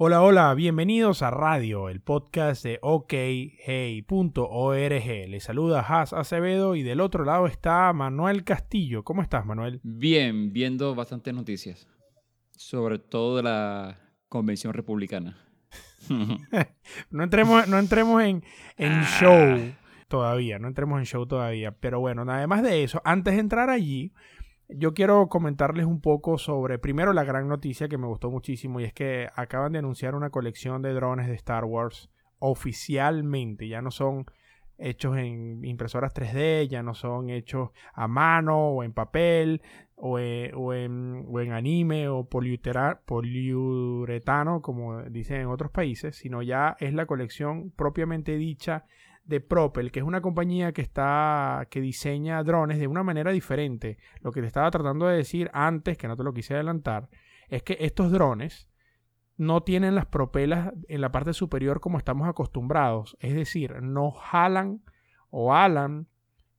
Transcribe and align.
Hola, 0.00 0.22
hola, 0.22 0.54
bienvenidos 0.54 1.22
a 1.22 1.30
Radio, 1.32 1.88
el 1.88 2.00
podcast 2.00 2.62
de 2.62 2.78
OKHey.org. 2.82 4.06
Les 5.28 5.42
saluda 5.42 5.80
Has 5.80 6.12
Acevedo 6.12 6.76
y 6.76 6.84
del 6.84 7.00
otro 7.00 7.24
lado 7.24 7.46
está 7.46 7.92
Manuel 7.92 8.44
Castillo. 8.44 9.02
¿Cómo 9.02 9.22
estás, 9.22 9.44
Manuel? 9.44 9.80
Bien, 9.82 10.52
viendo 10.52 10.94
bastantes 10.94 11.34
noticias, 11.34 11.88
sobre 12.56 13.00
todo 13.00 13.38
de 13.38 13.42
la 13.42 13.98
Convención 14.28 14.72
Republicana. 14.72 15.36
no 17.10 17.24
entremos, 17.24 17.66
no 17.66 17.78
entremos 17.78 18.22
en, 18.22 18.44
en 18.76 18.92
Ah. 18.92 19.02
show 19.18 19.58
todavía, 20.06 20.60
no 20.60 20.68
entremos 20.68 21.00
en 21.00 21.06
show 21.06 21.26
todavía. 21.26 21.72
Pero 21.72 21.98
bueno, 21.98 22.24
además 22.28 22.62
de 22.62 22.84
eso, 22.84 23.02
antes 23.04 23.34
de 23.34 23.40
entrar 23.40 23.68
allí, 23.68 24.12
yo 24.68 24.92
quiero 24.92 25.28
comentarles 25.28 25.86
un 25.86 26.00
poco 26.00 26.38
sobre, 26.38 26.78
primero, 26.78 27.12
la 27.12 27.24
gran 27.24 27.48
noticia 27.48 27.88
que 27.88 27.98
me 27.98 28.06
gustó 28.06 28.30
muchísimo 28.30 28.80
y 28.80 28.84
es 28.84 28.92
que 28.92 29.28
acaban 29.34 29.72
de 29.72 29.78
anunciar 29.78 30.14
una 30.14 30.30
colección 30.30 30.82
de 30.82 30.92
drones 30.92 31.26
de 31.26 31.34
Star 31.34 31.64
Wars 31.64 32.10
oficialmente. 32.38 33.68
Ya 33.68 33.80
no 33.80 33.90
son 33.90 34.26
hechos 34.76 35.16
en 35.16 35.64
impresoras 35.64 36.12
3D, 36.14 36.68
ya 36.68 36.82
no 36.82 36.94
son 36.94 37.30
hechos 37.30 37.70
a 37.94 38.06
mano 38.08 38.68
o 38.68 38.84
en 38.84 38.92
papel 38.92 39.62
o 39.96 40.18
en, 40.18 40.54
o 40.54 40.74
en, 40.74 41.26
en 41.34 41.52
anime 41.52 42.08
o 42.08 42.28
poliuretano, 42.28 44.60
como 44.62 45.02
dicen 45.04 45.40
en 45.40 45.48
otros 45.48 45.70
países, 45.70 46.16
sino 46.16 46.42
ya 46.42 46.76
es 46.78 46.94
la 46.94 47.06
colección 47.06 47.70
propiamente 47.70 48.36
dicha 48.36 48.84
de 49.28 49.40
Propel, 49.40 49.92
que 49.92 50.00
es 50.00 50.06
una 50.06 50.22
compañía 50.22 50.72
que 50.72 50.80
está 50.80 51.68
que 51.70 51.80
diseña 51.80 52.42
drones 52.42 52.78
de 52.78 52.86
una 52.86 53.02
manera 53.02 53.30
diferente. 53.30 53.98
Lo 54.22 54.32
que 54.32 54.40
te 54.40 54.46
estaba 54.46 54.70
tratando 54.70 55.06
de 55.06 55.18
decir 55.18 55.50
antes, 55.52 55.98
que 55.98 56.08
no 56.08 56.16
te 56.16 56.24
lo 56.24 56.32
quise 56.32 56.54
adelantar, 56.54 57.10
es 57.48 57.62
que 57.62 57.76
estos 57.80 58.10
drones 58.10 58.68
no 59.36 59.62
tienen 59.62 59.94
las 59.94 60.06
propelas 60.06 60.72
en 60.88 61.00
la 61.02 61.12
parte 61.12 61.34
superior 61.34 61.80
como 61.80 61.98
estamos 61.98 62.26
acostumbrados. 62.26 63.16
Es 63.20 63.34
decir, 63.34 63.82
no 63.82 64.10
jalan 64.10 64.82
o 65.30 65.54
alan 65.54 66.08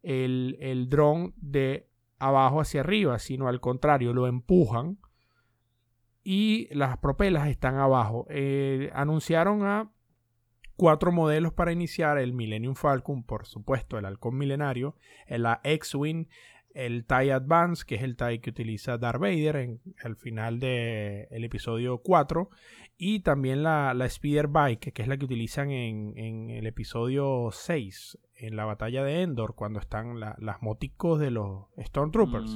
el, 0.04 0.56
el 0.62 0.90
dron 0.90 1.34
de 1.38 1.90
abajo 2.20 2.62
hacia 2.62 2.82
arriba, 2.82 3.18
sino 3.18 3.48
al 3.48 3.60
contrario, 3.60 4.14
lo 4.14 4.28
empujan 4.28 5.00
y 6.24 6.68
las 6.72 7.00
propelas 7.00 7.48
están 7.48 7.78
abajo. 7.78 8.28
Eh, 8.30 8.92
anunciaron 8.94 9.66
a 9.66 9.92
cuatro 10.80 11.12
modelos 11.12 11.54
para 11.54 11.72
iniciar 11.72 12.18
el 12.18 12.34
Millennium 12.34 12.74
Falcon, 12.76 13.24
por 13.24 13.46
supuesto, 13.46 13.98
el 13.98 14.06
halcón 14.06 14.38
milenario, 14.38 14.96
el 15.28 15.46
X-Wing, 15.64 16.26
el 16.74 17.06
TIE 17.06 17.32
Advance, 17.34 17.84
que 17.86 17.96
es 17.96 18.04
el 18.04 18.16
TIE 18.16 18.40
que 18.42 18.52
utiliza 18.52 18.98
Darth 18.98 19.20
Vader 19.20 19.56
en 19.58 19.82
el 20.04 20.16
final 20.16 20.60
del 20.60 21.44
episodio 21.44 21.98
4, 21.98 22.50
y 22.98 23.22
también 23.22 23.64
la, 23.64 23.94
la 23.94 24.08
Speeder 24.10 24.48
Bike, 24.48 24.94
que 24.94 25.02
es 25.02 25.08
la 25.08 25.18
que 25.18 25.26
utilizan 25.26 25.72
en, 25.72 26.14
en 26.18 26.50
el 26.50 26.68
episodio 26.68 27.50
6, 27.52 28.18
en 28.36 28.56
la 28.56 28.66
batalla 28.66 29.04
de 29.04 29.22
Endor, 29.24 29.56
cuando 29.56 29.80
están 29.80 30.20
la- 30.20 30.36
las 30.40 30.62
moticos 30.62 31.20
de 31.20 31.32
los 31.32 31.66
Stormtroopers. 31.78 32.52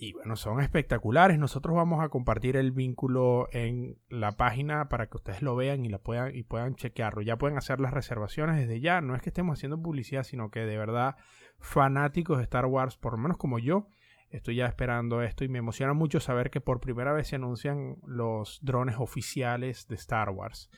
Y 0.00 0.12
bueno, 0.12 0.36
son 0.36 0.60
espectaculares. 0.60 1.40
Nosotros 1.40 1.74
vamos 1.74 2.04
a 2.04 2.08
compartir 2.08 2.56
el 2.56 2.70
vínculo 2.70 3.48
en 3.50 3.98
la 4.08 4.30
página 4.32 4.88
para 4.88 5.08
que 5.08 5.16
ustedes 5.16 5.42
lo 5.42 5.56
vean 5.56 5.84
y 5.84 5.88
la 5.88 5.98
puedan 5.98 6.36
y 6.36 6.44
puedan 6.44 6.76
chequearlo. 6.76 7.20
Ya 7.20 7.36
pueden 7.36 7.58
hacer 7.58 7.80
las 7.80 7.92
reservaciones 7.92 8.56
desde 8.56 8.80
ya. 8.80 9.00
No 9.00 9.16
es 9.16 9.22
que 9.22 9.30
estemos 9.30 9.58
haciendo 9.58 9.82
publicidad, 9.82 10.22
sino 10.22 10.52
que 10.52 10.60
de 10.60 10.78
verdad 10.78 11.16
fanáticos 11.58 12.38
de 12.38 12.44
Star 12.44 12.66
Wars, 12.66 12.96
por 12.96 13.14
lo 13.14 13.18
menos 13.18 13.38
como 13.38 13.58
yo, 13.58 13.88
estoy 14.30 14.54
ya 14.54 14.66
esperando 14.66 15.20
esto 15.20 15.42
y 15.42 15.48
me 15.48 15.58
emociona 15.58 15.94
mucho 15.94 16.20
saber 16.20 16.50
que 16.50 16.60
por 16.60 16.78
primera 16.78 17.12
vez 17.12 17.26
se 17.26 17.34
anuncian 17.34 17.96
los 18.06 18.60
drones 18.62 18.96
oficiales 19.00 19.88
de 19.88 19.96
Star 19.96 20.30
Wars. 20.30 20.70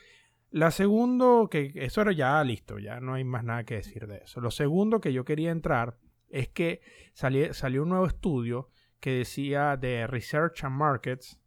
La 0.50 0.70
segundo, 0.70 1.48
que 1.50 1.72
eso 1.74 2.00
era 2.00 2.12
ya 2.12 2.42
listo, 2.42 2.78
ya 2.78 3.00
no 3.00 3.12
hay 3.12 3.24
más 3.24 3.44
nada 3.44 3.64
que 3.64 3.74
decir 3.74 4.06
de 4.06 4.18
eso. 4.24 4.41
Lo 4.41 4.50
segundo 4.50 5.02
que 5.02 5.12
yo 5.12 5.26
quería 5.26 5.50
entrar 5.50 5.98
es 6.30 6.48
que 6.48 6.80
sali- 7.12 7.53
salió 7.53 7.82
un 7.82 7.91
nuevo 7.91 8.06
estudio 8.06 8.70
que 9.00 9.11
decía 9.12 9.77
de 9.77 10.06
Research 10.06 10.65
and 10.65 10.77
Markets 10.77 11.41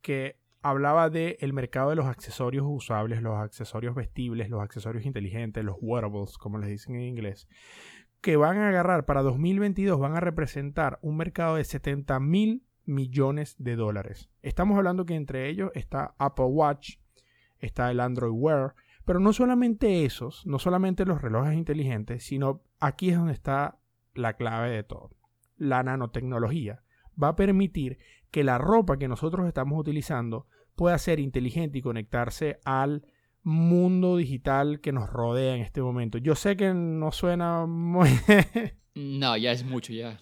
que 0.00 0.36
hablaba 0.62 1.10
del 1.10 1.36
el 1.40 1.52
mercado 1.52 1.90
de 1.90 1.96
los 1.96 2.06
accesorios 2.06 2.64
usables, 2.66 3.22
los 3.22 3.36
accesorios 3.36 3.94
vestibles, 3.94 4.48
los 4.48 4.62
accesorios 4.62 5.04
inteligentes, 5.04 5.62
los 5.62 5.76
wearables, 5.80 6.38
como 6.38 6.58
les 6.58 6.70
dicen 6.70 6.94
en 6.94 7.02
inglés, 7.02 7.48
que 8.22 8.36
van 8.36 8.56
a 8.56 8.70
agarrar 8.70 9.04
para 9.04 9.22
2022, 9.22 10.00
van 10.00 10.16
a 10.16 10.20
representar 10.20 10.98
un 11.02 11.18
mercado 11.18 11.56
de 11.56 11.64
70 11.64 12.18
mil 12.20 12.64
millones 12.86 13.56
de 13.58 13.76
dólares. 13.76 14.30
Estamos 14.40 14.78
hablando 14.78 15.04
que 15.04 15.14
entre 15.14 15.48
ellos 15.48 15.70
está 15.74 16.14
Apple 16.18 16.46
Watch, 16.46 16.96
está 17.58 17.90
el 17.90 18.00
Android 18.00 18.32
Wear, 18.32 18.74
pero 19.04 19.20
no 19.20 19.34
solamente 19.34 20.06
esos, 20.06 20.46
no 20.46 20.58
solamente 20.58 21.04
los 21.04 21.20
relojes 21.20 21.54
inteligentes, 21.54 22.24
sino 22.24 22.62
aquí 22.80 23.10
es 23.10 23.18
donde 23.18 23.34
está 23.34 23.78
la 24.14 24.34
clave 24.34 24.70
de 24.70 24.82
todo. 24.82 25.10
La 25.56 25.82
nanotecnología 25.82 26.83
va 27.22 27.28
a 27.28 27.36
permitir 27.36 27.98
que 28.30 28.44
la 28.44 28.58
ropa 28.58 28.98
que 28.98 29.08
nosotros 29.08 29.46
estamos 29.46 29.78
utilizando 29.78 30.46
pueda 30.74 30.98
ser 30.98 31.20
inteligente 31.20 31.78
y 31.78 31.82
conectarse 31.82 32.58
al 32.64 33.06
mundo 33.42 34.16
digital 34.16 34.80
que 34.80 34.92
nos 34.92 35.08
rodea 35.10 35.54
en 35.54 35.62
este 35.62 35.82
momento. 35.82 36.18
Yo 36.18 36.34
sé 36.34 36.56
que 36.56 36.72
no 36.74 37.12
suena 37.12 37.66
muy... 37.66 38.08
No, 38.96 39.36
ya 39.36 39.50
es 39.50 39.64
mucho, 39.64 39.92
ya. 39.92 40.20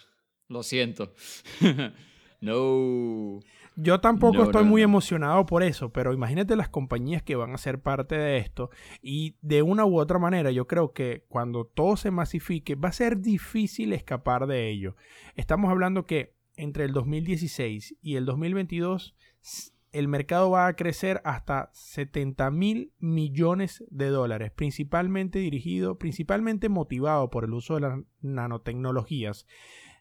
Lo 0.48 0.62
siento. 0.62 1.12
no. 2.40 3.40
Yo 3.76 4.00
tampoco 4.00 4.38
No, 4.38 4.44
estoy 4.44 4.64
no, 4.64 4.70
muy 4.70 4.80
no. 4.82 4.84
emocionado 4.86 5.46
por 5.46 5.62
eso, 5.62 5.92
pero 5.92 6.12
imagínate 6.12 6.56
las 6.56 6.68
compañías 6.68 7.22
que 7.22 7.36
van 7.36 7.54
a 7.54 7.58
ser 7.58 7.80
parte 7.80 8.16
de 8.16 8.38
esto 8.38 8.70
y 9.02 9.36
de 9.40 9.62
una 9.62 9.84
u 9.86 9.98
otra 9.98 10.18
manera 10.18 10.50
yo 10.50 10.66
creo 10.66 10.92
que 10.92 11.24
cuando 11.28 11.64
todo 11.64 11.96
se 11.96 12.10
masifique 12.10 12.74
va 12.74 12.88
a 12.90 12.92
ser 12.92 13.18
difícil 13.18 13.92
escapar 13.92 14.46
de 14.46 14.70
ello. 14.70 14.96
Estamos 15.36 15.70
hablando 15.70 16.04
que 16.06 16.34
entre 16.56 16.84
el 16.84 16.92
2016 16.92 17.96
y 18.02 18.16
el 18.16 18.24
2022 18.26 19.14
s- 19.42 19.72
el 19.92 20.08
mercado 20.08 20.50
va 20.50 20.68
a 20.68 20.74
crecer 20.74 21.20
hasta 21.24 21.68
70 21.74 22.50
mil 22.50 22.92
millones 22.98 23.84
de 23.90 24.06
dólares, 24.08 24.50
principalmente 24.50 25.38
dirigido, 25.38 25.98
principalmente 25.98 26.70
motivado 26.70 27.28
por 27.28 27.44
el 27.44 27.52
uso 27.52 27.74
de 27.74 27.80
las 27.82 27.98
nanotecnologías 28.22 29.46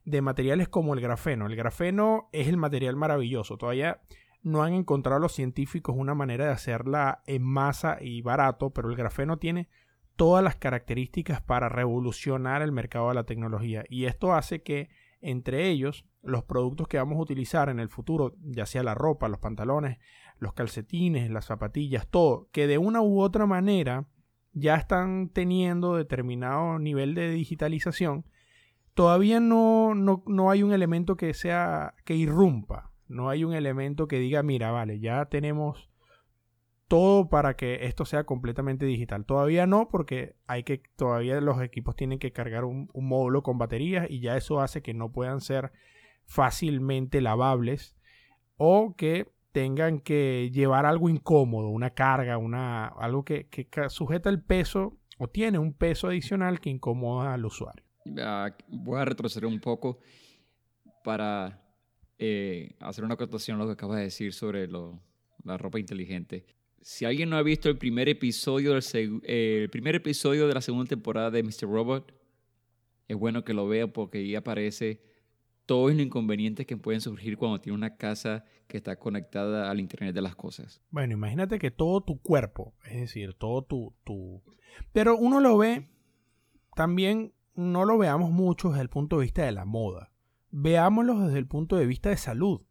de 0.05 0.21
materiales 0.21 0.69
como 0.69 0.93
el 0.93 1.01
grafeno. 1.01 1.45
El 1.45 1.55
grafeno 1.55 2.29
es 2.31 2.47
el 2.47 2.57
material 2.57 2.95
maravilloso. 2.95 3.57
Todavía 3.57 4.01
no 4.41 4.63
han 4.63 4.73
encontrado 4.73 5.19
los 5.19 5.33
científicos 5.33 5.95
una 5.97 6.15
manera 6.15 6.45
de 6.45 6.51
hacerla 6.51 7.21
en 7.27 7.43
masa 7.43 7.97
y 8.01 8.21
barato, 8.21 8.71
pero 8.71 8.89
el 8.89 8.95
grafeno 8.95 9.37
tiene 9.37 9.67
todas 10.15 10.43
las 10.43 10.55
características 10.55 11.41
para 11.41 11.69
revolucionar 11.69 12.61
el 12.61 12.71
mercado 12.71 13.09
de 13.09 13.15
la 13.15 13.25
tecnología. 13.25 13.83
Y 13.89 14.05
esto 14.05 14.33
hace 14.33 14.63
que 14.63 14.89
entre 15.21 15.69
ellos 15.69 16.05
los 16.23 16.43
productos 16.43 16.87
que 16.87 16.97
vamos 16.97 17.17
a 17.17 17.21
utilizar 17.21 17.69
en 17.69 17.79
el 17.79 17.89
futuro, 17.89 18.35
ya 18.41 18.65
sea 18.65 18.83
la 18.83 18.95
ropa, 18.95 19.27
los 19.27 19.39
pantalones, 19.39 19.97
los 20.39 20.53
calcetines, 20.53 21.29
las 21.29 21.45
zapatillas, 21.45 22.07
todo, 22.07 22.49
que 22.51 22.67
de 22.67 22.77
una 22.77 23.01
u 23.01 23.21
otra 23.21 23.45
manera 23.45 24.07
ya 24.53 24.75
están 24.75 25.29
teniendo 25.29 25.95
determinado 25.95 26.79
nivel 26.79 27.15
de 27.15 27.31
digitalización, 27.31 28.25
todavía 28.93 29.39
no, 29.39 29.95
no, 29.95 30.23
no 30.27 30.51
hay 30.51 30.63
un 30.63 30.73
elemento 30.73 31.15
que 31.15 31.33
sea 31.33 31.93
que 32.05 32.15
irrumpa. 32.15 32.91
No 33.07 33.29
hay 33.29 33.43
un 33.43 33.53
elemento 33.53 34.07
que 34.07 34.19
diga, 34.19 34.41
mira, 34.41 34.71
vale, 34.71 35.01
ya 35.01 35.25
tenemos 35.25 35.90
todo 36.91 37.29
para 37.29 37.55
que 37.55 37.85
esto 37.85 38.03
sea 38.03 38.25
completamente 38.25 38.85
digital. 38.85 39.23
Todavía 39.23 39.65
no, 39.65 39.87
porque 39.87 40.35
hay 40.45 40.63
que, 40.63 40.83
todavía 40.97 41.39
los 41.39 41.61
equipos 41.61 41.95
tienen 41.95 42.19
que 42.19 42.33
cargar 42.33 42.65
un, 42.65 42.89
módulo 42.93 43.43
con 43.43 43.57
baterías 43.57 44.07
y 44.09 44.19
ya 44.19 44.35
eso 44.35 44.59
hace 44.59 44.81
que 44.81 44.93
no 44.93 45.09
puedan 45.09 45.39
ser 45.39 45.71
fácilmente 46.25 47.21
lavables 47.21 47.95
o 48.57 48.93
que 48.97 49.31
tengan 49.53 50.01
que 50.01 50.51
llevar 50.51 50.85
algo 50.85 51.07
incómodo, 51.07 51.69
una 51.69 51.91
carga, 51.91 52.37
una, 52.37 52.87
algo 52.87 53.23
que, 53.23 53.47
que 53.47 53.67
sujeta 53.87 54.29
el 54.29 54.43
peso 54.43 54.99
o 55.17 55.29
tiene 55.29 55.59
un 55.59 55.71
peso 55.71 56.09
adicional 56.09 56.59
que 56.59 56.71
incomoda 56.71 57.33
al 57.33 57.45
usuario. 57.45 57.85
Voy 58.67 58.99
a 58.99 59.05
retroceder 59.05 59.47
un 59.47 59.61
poco 59.61 59.99
para 61.05 61.63
eh, 62.17 62.75
hacer 62.81 63.05
una 63.05 63.13
acotación 63.13 63.55
a 63.55 63.59
lo 63.61 63.67
que 63.67 63.73
acabas 63.73 63.99
de 63.99 64.03
decir 64.03 64.33
sobre 64.33 64.67
la 64.67 65.57
ropa 65.57 65.79
inteligente. 65.79 66.45
Si 66.81 67.05
alguien 67.05 67.29
no 67.29 67.37
ha 67.37 67.43
visto 67.43 67.69
el 67.69 67.77
primer 67.77 68.09
episodio 68.09 68.73
del 68.73 69.69
primer 69.69 69.95
episodio 69.95 70.47
de 70.47 70.53
la 70.53 70.61
segunda 70.61 70.89
temporada 70.89 71.29
de 71.29 71.43
Mr. 71.43 71.63
Robot, 71.63 72.13
es 73.07 73.17
bueno 73.17 73.43
que 73.43 73.53
lo 73.53 73.67
vea 73.67 73.91
porque 73.91 74.19
ahí 74.19 74.35
aparece 74.35 75.01
todos 75.65 75.91
los 75.91 76.01
inconvenientes 76.01 76.65
que 76.65 76.77
pueden 76.77 77.01
surgir 77.01 77.37
cuando 77.37 77.61
tiene 77.61 77.77
una 77.77 77.95
casa 77.97 78.45
que 78.67 78.77
está 78.77 78.97
conectada 78.97 79.69
al 79.69 79.79
Internet 79.79 80.15
de 80.15 80.21
las 80.21 80.35
cosas. 80.35 80.81
Bueno, 80.89 81.13
imagínate 81.13 81.59
que 81.59 81.71
todo 81.71 82.01
tu 82.01 82.19
cuerpo, 82.19 82.73
es 82.85 83.01
decir, 83.01 83.33
todo 83.35 83.61
tu, 83.61 83.93
tu... 84.03 84.41
Pero 84.91 85.15
uno 85.17 85.39
lo 85.39 85.57
ve, 85.57 85.87
también 86.75 87.33
no 87.53 87.85
lo 87.85 87.97
veamos 87.97 88.31
mucho 88.31 88.69
desde 88.69 88.81
el 88.81 88.89
punto 88.89 89.17
de 89.17 89.23
vista 89.23 89.43
de 89.45 89.51
la 89.51 89.65
moda. 89.65 90.11
Veámoslo 90.49 91.19
desde 91.19 91.37
el 91.37 91.47
punto 91.47 91.77
de 91.77 91.85
vista 91.85 92.09
de 92.09 92.17
salud. 92.17 92.61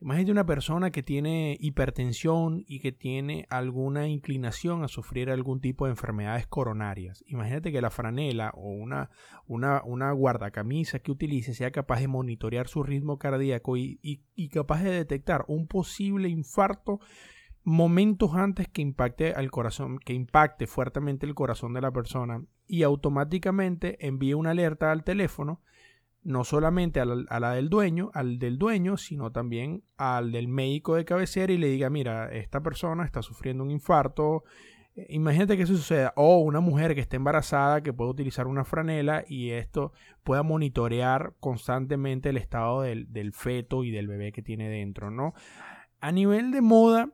Imagínate 0.00 0.30
una 0.30 0.46
persona 0.46 0.92
que 0.92 1.02
tiene 1.02 1.56
hipertensión 1.60 2.64
y 2.68 2.78
que 2.78 2.92
tiene 2.92 3.46
alguna 3.50 4.06
inclinación 4.06 4.84
a 4.84 4.88
sufrir 4.88 5.28
algún 5.28 5.60
tipo 5.60 5.86
de 5.86 5.90
enfermedades 5.90 6.46
coronarias. 6.46 7.24
Imagínate 7.26 7.72
que 7.72 7.80
la 7.80 7.90
franela 7.90 8.52
o 8.54 8.70
una, 8.70 9.10
una, 9.48 9.82
una 9.84 10.12
guardacamisa 10.12 11.00
que 11.00 11.10
utilice 11.10 11.52
sea 11.52 11.72
capaz 11.72 11.98
de 11.98 12.06
monitorear 12.06 12.68
su 12.68 12.84
ritmo 12.84 13.18
cardíaco 13.18 13.76
y, 13.76 13.98
y 14.02 14.48
capaz 14.50 14.84
de 14.84 14.90
detectar 14.90 15.44
un 15.48 15.66
posible 15.66 16.28
infarto 16.28 17.00
momentos 17.64 18.34
antes 18.34 18.68
que 18.68 18.82
impacte 18.82 19.32
al 19.32 19.50
corazón, 19.50 19.98
que 19.98 20.14
impacte 20.14 20.66
fuertemente 20.66 21.26
el 21.26 21.34
corazón 21.34 21.74
de 21.74 21.80
la 21.80 21.90
persona 21.90 22.42
y 22.66 22.84
automáticamente 22.84 24.06
envíe 24.06 24.34
una 24.34 24.50
alerta 24.50 24.92
al 24.92 25.02
teléfono 25.02 25.60
no 26.28 26.44
solamente 26.44 27.00
a 27.00 27.06
la, 27.06 27.52
del 27.54 27.70
dueño, 27.70 28.10
al 28.12 28.38
del 28.38 28.58
dueño, 28.58 28.98
sino 28.98 29.32
también 29.32 29.82
al 29.96 30.30
del 30.30 30.46
médico 30.46 30.94
de 30.94 31.06
cabecera 31.06 31.54
y 31.54 31.56
le 31.56 31.68
diga, 31.68 31.88
mira, 31.88 32.30
esta 32.30 32.62
persona 32.62 33.06
está 33.06 33.22
sufriendo 33.22 33.64
un 33.64 33.70
infarto. 33.70 34.44
Eh, 34.94 35.06
imagínate 35.08 35.56
que 35.56 35.62
eso 35.62 35.74
suceda. 35.74 36.12
O 36.16 36.40
una 36.40 36.60
mujer 36.60 36.94
que 36.94 37.00
esté 37.00 37.16
embarazada 37.16 37.82
que 37.82 37.94
puede 37.94 38.10
utilizar 38.10 38.46
una 38.46 38.66
franela 38.66 39.24
y 39.26 39.52
esto 39.52 39.94
pueda 40.22 40.42
monitorear 40.42 41.32
constantemente 41.40 42.28
el 42.28 42.36
estado 42.36 42.82
del, 42.82 43.32
feto 43.32 43.82
y 43.82 43.90
del 43.90 44.06
bebé 44.06 44.30
que 44.30 44.42
tiene 44.42 44.68
dentro, 44.68 45.10
¿no? 45.10 45.32
A 45.98 46.12
nivel 46.12 46.50
de 46.50 46.60
moda, 46.60 47.10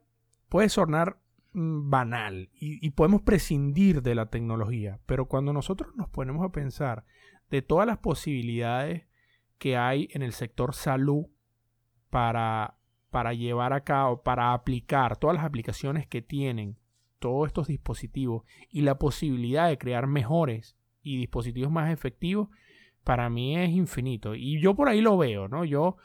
puede 0.49 0.69
sonar 0.69 1.21
mm, 1.53 1.89
banal 1.89 2.51
y 2.59 2.91
podemos 2.91 3.23
prescindir 3.23 4.03
de 4.03 4.17
la 4.17 4.27
tecnología, 4.27 4.99
pero 5.07 5.27
cuando 5.27 5.53
nosotros 5.53 5.95
nos 5.95 6.09
ponemos 6.09 6.45
a 6.45 6.51
pensar 6.51 7.05
de 7.51 7.63
todas 7.63 7.87
las 7.87 7.99
posibilidades 7.99 9.07
que 9.59 9.77
hay 9.77 10.09
en 10.13 10.23
el 10.23 10.33
sector 10.33 10.75
salud 10.75 11.27
para, 12.11 12.77
para 13.11 13.33
llevar 13.33 13.73
a 13.73 13.83
cabo, 13.83 14.23
para 14.23 14.53
aplicar 14.53 15.17
todas 15.17 15.37
las 15.37 15.45
aplicaciones 15.45 16.07
que 16.07 16.23
tienen 16.23 16.77
todos 17.19 17.47
estos 17.47 17.69
dispositivos 17.69 18.45
y 18.71 18.83
la 18.83 18.99
posibilidad 18.99 19.69
de 19.69 19.79
crear 19.79 20.07
mejores 20.07 20.77
y 21.03 21.17
dispositivos 21.17 21.73
más 21.73 21.91
efectivos, 21.91 22.49
para 23.03 23.31
mí 23.31 23.57
es 23.57 23.71
infinito. 23.71 24.35
Y 24.35 24.61
yo 24.61 24.75
por 24.75 24.89
ahí 24.89 25.01
lo 25.01 25.17
veo, 25.17 25.49
¿no? 25.49 25.65
Yo 25.65 25.97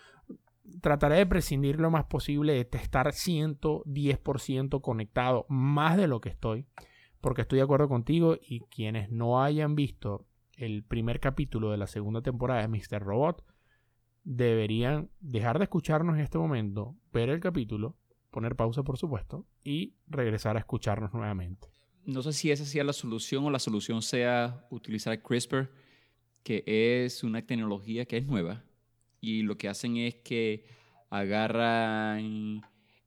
trataré 0.82 1.18
de 1.18 1.26
prescindir 1.26 1.80
lo 1.80 1.92
más 1.92 2.06
posible 2.06 2.54
de 2.54 2.78
estar 2.78 3.08
110% 3.08 4.82
conectado, 4.82 5.46
más 5.50 5.98
de 5.98 6.08
lo 6.08 6.22
que 6.22 6.30
estoy, 6.30 6.68
porque 7.22 7.42
estoy 7.42 7.58
de 7.58 7.64
acuerdo 7.64 7.90
contigo 7.90 8.38
y 8.42 8.62
quienes 8.62 9.12
no 9.12 9.44
hayan 9.44 9.76
visto 9.76 10.26
el 10.60 10.84
primer 10.84 11.20
capítulo 11.20 11.72
de 11.72 11.78
la 11.78 11.88
segunda 11.88 12.22
temporada 12.22 12.62
de 12.62 12.68
Mr. 12.68 13.02
Robot, 13.02 13.44
deberían 14.24 15.10
dejar 15.22 15.58
de 15.58 15.64
escucharnos 15.64 16.16
en 16.16 16.22
este 16.22 16.38
momento, 16.38 16.96
ver 17.14 17.30
el 17.30 17.40
capítulo, 17.40 17.98
poner 18.30 18.56
pausa 18.56 18.84
por 18.84 18.98
supuesto, 18.98 19.46
y 19.64 19.96
regresar 20.08 20.58
a 20.58 20.60
escucharnos 20.60 21.14
nuevamente. 21.14 21.70
No 22.06 22.22
sé 22.22 22.34
si 22.34 22.52
esa 22.52 22.66
sea 22.66 22.84
la 22.84 22.94
solución 22.94 23.46
o 23.46 23.50
la 23.50 23.60
solución 23.60 24.02
sea 24.02 24.68
utilizar 24.70 25.22
CRISPR, 25.22 25.72
que 26.44 26.64
es 26.66 27.24
una 27.24 27.42
tecnología 27.46 28.06
que 28.06 28.18
es 28.18 28.26
nueva 28.26 28.64
y 29.22 29.44
lo 29.44 29.58
que 29.58 29.70
hacen 29.70 29.98
es 29.98 30.16
que 30.16 30.66
agarran 31.10 32.62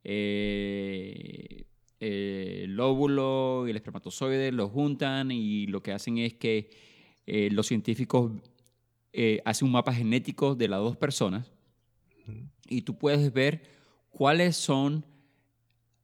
eh, 0.04 1.66
el 2.00 2.80
óvulo 2.80 3.64
y 3.66 3.70
el 3.70 3.76
espermatozoide, 3.76 4.52
lo 4.52 4.68
juntan 4.68 5.30
y 5.30 5.66
lo 5.66 5.82
que 5.82 5.92
hacen 5.92 6.18
es 6.18 6.34
que 6.34 6.91
eh, 7.26 7.50
los 7.50 7.66
científicos 7.66 8.32
eh, 9.12 9.40
hacen 9.44 9.66
un 9.66 9.72
mapa 9.72 9.92
genético 9.92 10.54
de 10.54 10.68
las 10.68 10.80
dos 10.80 10.96
personas 10.96 11.50
y 12.68 12.82
tú 12.82 12.96
puedes 12.96 13.32
ver 13.32 13.62
cuáles 14.10 14.56
son 14.56 15.04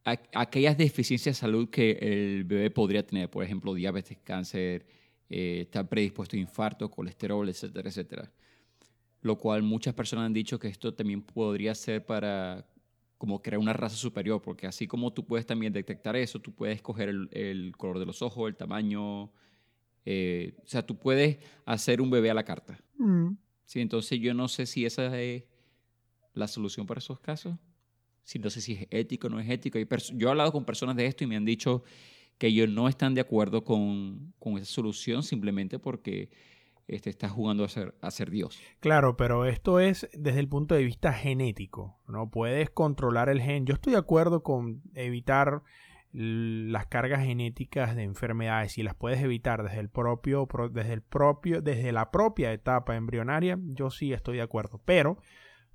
aquellas 0.04 0.78
deficiencias 0.78 1.36
de 1.36 1.40
salud 1.40 1.68
que 1.68 1.98
el 2.00 2.44
bebé 2.44 2.70
podría 2.70 3.06
tener, 3.06 3.28
por 3.28 3.44
ejemplo, 3.44 3.74
diabetes, 3.74 4.16
cáncer, 4.24 4.86
eh, 5.28 5.62
estar 5.62 5.86
predispuesto 5.86 6.36
a 6.36 6.38
infarto, 6.38 6.90
colesterol, 6.90 7.46
etcétera, 7.48 7.88
etcétera. 7.88 8.32
Lo 9.20 9.36
cual 9.36 9.62
muchas 9.62 9.94
personas 9.94 10.26
han 10.26 10.32
dicho 10.32 10.58
que 10.58 10.68
esto 10.68 10.94
también 10.94 11.22
podría 11.22 11.74
ser 11.74 12.06
para 12.06 12.66
como 13.18 13.42
crear 13.42 13.58
una 13.58 13.72
raza 13.72 13.96
superior, 13.96 14.40
porque 14.40 14.66
así 14.66 14.86
como 14.86 15.12
tú 15.12 15.26
puedes 15.26 15.44
también 15.44 15.72
detectar 15.72 16.14
eso, 16.16 16.38
tú 16.38 16.52
puedes 16.54 16.76
escoger 16.76 17.08
el, 17.08 17.28
el 17.32 17.76
color 17.76 17.98
de 17.98 18.06
los 18.06 18.22
ojos, 18.22 18.48
el 18.48 18.56
tamaño, 18.56 19.30
eh, 20.10 20.54
o 20.64 20.66
sea, 20.66 20.86
tú 20.86 20.98
puedes 20.98 21.36
hacer 21.66 22.00
un 22.00 22.08
bebé 22.08 22.30
a 22.30 22.34
la 22.34 22.42
carta. 22.42 22.82
Mm. 22.96 23.32
Sí, 23.66 23.80
entonces 23.80 24.18
yo 24.18 24.32
no 24.32 24.48
sé 24.48 24.64
si 24.64 24.86
esa 24.86 25.20
es 25.20 25.44
la 26.32 26.48
solución 26.48 26.86
para 26.86 26.96
esos 26.96 27.20
casos. 27.20 27.58
Si 28.22 28.38
no 28.38 28.48
sé 28.48 28.62
si 28.62 28.72
es 28.72 28.86
ético 28.90 29.26
o 29.26 29.30
no 29.30 29.38
es 29.38 29.50
ético. 29.50 29.78
Yo 30.14 30.28
he 30.28 30.30
hablado 30.30 30.50
con 30.50 30.64
personas 30.64 30.96
de 30.96 31.04
esto 31.04 31.24
y 31.24 31.26
me 31.26 31.36
han 31.36 31.44
dicho 31.44 31.82
que 32.38 32.46
ellos 32.46 32.70
no 32.70 32.88
están 32.88 33.12
de 33.12 33.20
acuerdo 33.20 33.64
con, 33.64 34.32
con 34.38 34.56
esa 34.56 34.64
solución 34.64 35.22
simplemente 35.22 35.78
porque 35.78 36.30
este, 36.86 37.10
está 37.10 37.28
jugando 37.28 37.64
a 37.64 37.68
ser, 37.68 37.94
a 38.00 38.10
ser 38.10 38.30
Dios. 38.30 38.58
Claro, 38.80 39.14
pero 39.18 39.44
esto 39.44 39.78
es 39.78 40.08
desde 40.14 40.40
el 40.40 40.48
punto 40.48 40.74
de 40.74 40.84
vista 40.84 41.12
genético. 41.12 41.98
No 42.08 42.30
puedes 42.30 42.70
controlar 42.70 43.28
el 43.28 43.42
gen. 43.42 43.66
Yo 43.66 43.74
estoy 43.74 43.92
de 43.92 43.98
acuerdo 43.98 44.42
con 44.42 44.80
evitar 44.94 45.62
las 46.12 46.86
cargas 46.86 47.24
genéticas 47.24 47.94
de 47.94 48.02
enfermedades 48.02 48.78
y 48.78 48.82
las 48.82 48.94
puedes 48.94 49.20
evitar 49.20 49.62
desde 49.62 49.80
el 49.80 49.90
propio 49.90 50.48
desde 50.72 50.94
el 50.94 51.02
propio 51.02 51.60
desde 51.60 51.92
la 51.92 52.10
propia 52.10 52.52
etapa 52.52 52.96
embrionaria 52.96 53.58
yo 53.62 53.90
sí 53.90 54.12
estoy 54.12 54.36
de 54.36 54.42
acuerdo 54.42 54.80
pero 54.84 55.18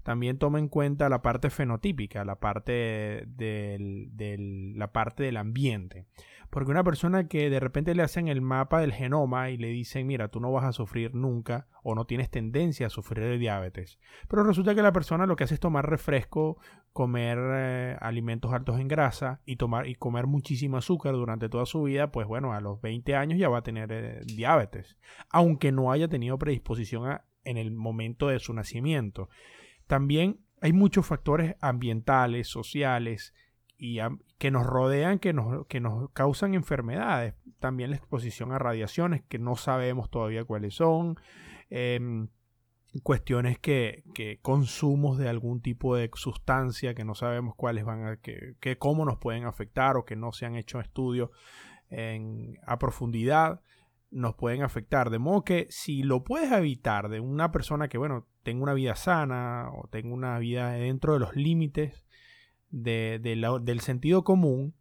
también 0.04 0.38
toma 0.38 0.60
en 0.60 0.68
cuenta 0.68 1.10
la 1.10 1.22
parte 1.22 1.50
fenotípica 1.50 2.24
la 2.26 2.40
parte 2.40 3.24
del, 3.28 4.78
la 4.78 4.92
parte 4.92 5.24
del 5.24 5.38
ambiente 5.38 6.06
porque 6.54 6.70
una 6.70 6.84
persona 6.84 7.28
que 7.28 7.50
de 7.50 7.60
repente 7.60 7.96
le 7.96 8.04
hacen 8.04 8.28
el 8.28 8.40
mapa 8.40 8.80
del 8.80 8.94
genoma 8.94 9.50
y 9.50 9.58
le 9.58 9.70
dicen, 9.70 10.06
mira, 10.06 10.28
tú 10.28 10.40
no 10.40 10.52
vas 10.52 10.66
a 10.66 10.72
sufrir 10.72 11.16
nunca 11.16 11.66
o 11.82 11.96
no 11.96 12.06
tienes 12.06 12.30
tendencia 12.30 12.86
a 12.86 12.92
sufrir 12.92 13.26
de 13.26 13.40
diabetes. 13.40 13.98
Pero 14.28 14.44
resulta 14.44 14.76
que 14.76 14.84
la 14.84 14.94
persona 14.94 15.26
lo 15.26 15.36
que 15.36 15.46
hace 15.46 15.56
es 15.56 15.60
tomar 15.60 15.90
refresco, 15.90 16.60
comer 16.92 17.40
eh, 17.42 17.98
alimentos 18.00 18.54
altos 18.54 18.80
en 18.80 18.88
grasa 18.88 19.42
y, 19.46 19.56
tomar, 19.56 19.88
y 19.88 19.96
comer 19.96 20.28
muchísimo 20.28 20.78
azúcar 20.78 21.14
durante 21.14 21.50
toda 21.50 21.66
su 21.66 21.82
vida, 21.82 22.12
pues 22.12 22.28
bueno, 22.28 22.54
a 22.54 22.62
los 22.62 22.80
20 22.82 23.16
años 23.16 23.40
ya 23.40 23.50
va 23.50 23.58
a 23.58 23.64
tener 23.64 23.92
eh, 23.92 24.22
diabetes. 24.24 24.96
Aunque 25.32 25.72
no 25.72 25.92
haya 25.92 26.08
tenido 26.08 26.38
predisposición 26.38 27.20
en 27.46 27.58
el 27.58 27.72
momento 27.72 28.28
de 28.28 28.38
su 28.38 28.54
nacimiento. 28.54 29.28
También 29.88 30.40
hay 30.62 30.74
muchos 30.74 31.06
factores 31.06 31.56
ambientales, 31.62 32.48
sociales, 32.48 33.34
y 33.78 34.00
que 34.38 34.50
nos 34.50 34.66
rodean, 34.66 35.20
que 35.20 35.34
nos, 35.34 35.68
que 35.68 35.82
nos 35.82 36.10
causan 36.12 36.54
enfermedades. 36.54 37.36
También 37.60 37.90
la 37.90 37.98
exposición 37.98 38.54
a 38.54 38.60
radiaciones 38.60 39.24
que 39.28 39.40
no 39.40 39.58
sabemos 39.58 40.10
todavía 40.10 40.46
cuáles 40.46 40.76
son. 40.76 41.18
Em, 41.70 42.30
cuestiones 43.02 43.60
que, 43.60 44.04
que, 44.14 44.40
consumos 44.42 45.18
de 45.18 45.28
algún 45.28 45.62
tipo 45.62 45.96
de 45.96 46.10
sustancia 46.14 46.94
que 46.94 47.04
no 47.04 47.16
sabemos 47.16 47.56
cuáles 47.56 47.84
van 47.84 48.06
a, 48.06 48.18
que, 48.18 48.56
que 48.60 48.78
cómo 48.78 49.04
nos 49.04 49.18
pueden 49.18 49.46
afectar 49.46 49.98
o 49.98 50.06
que 50.06 50.16
no 50.16 50.32
se 50.32 50.46
han 50.46 50.56
hecho 50.56 50.80
estudios 50.80 51.32
en, 51.90 52.60
a 52.66 52.78
profundidad 52.80 53.62
nos 54.14 54.36
pueden 54.36 54.62
afectar. 54.62 55.10
De 55.10 55.20
modo 55.20 55.44
que 55.44 55.68
si 55.70 56.04
lo 56.04 56.24
puedes 56.24 56.52
evitar 56.52 57.10
de 57.10 57.20
una 57.20 57.52
persona 57.52 57.88
que, 57.90 57.98
bueno, 57.98 58.28
tenga 58.44 58.64
una 58.64 58.74
vida 58.74 58.96
sana 58.96 59.70
o 59.74 59.88
tenga 59.88 60.14
una 60.14 60.40
vida 60.40 60.72
dentro 60.72 61.14
de 61.14 61.20
los 61.20 61.36
límites 61.36 62.06
del 62.70 63.80
sentido 63.82 64.24
común, 64.24 64.76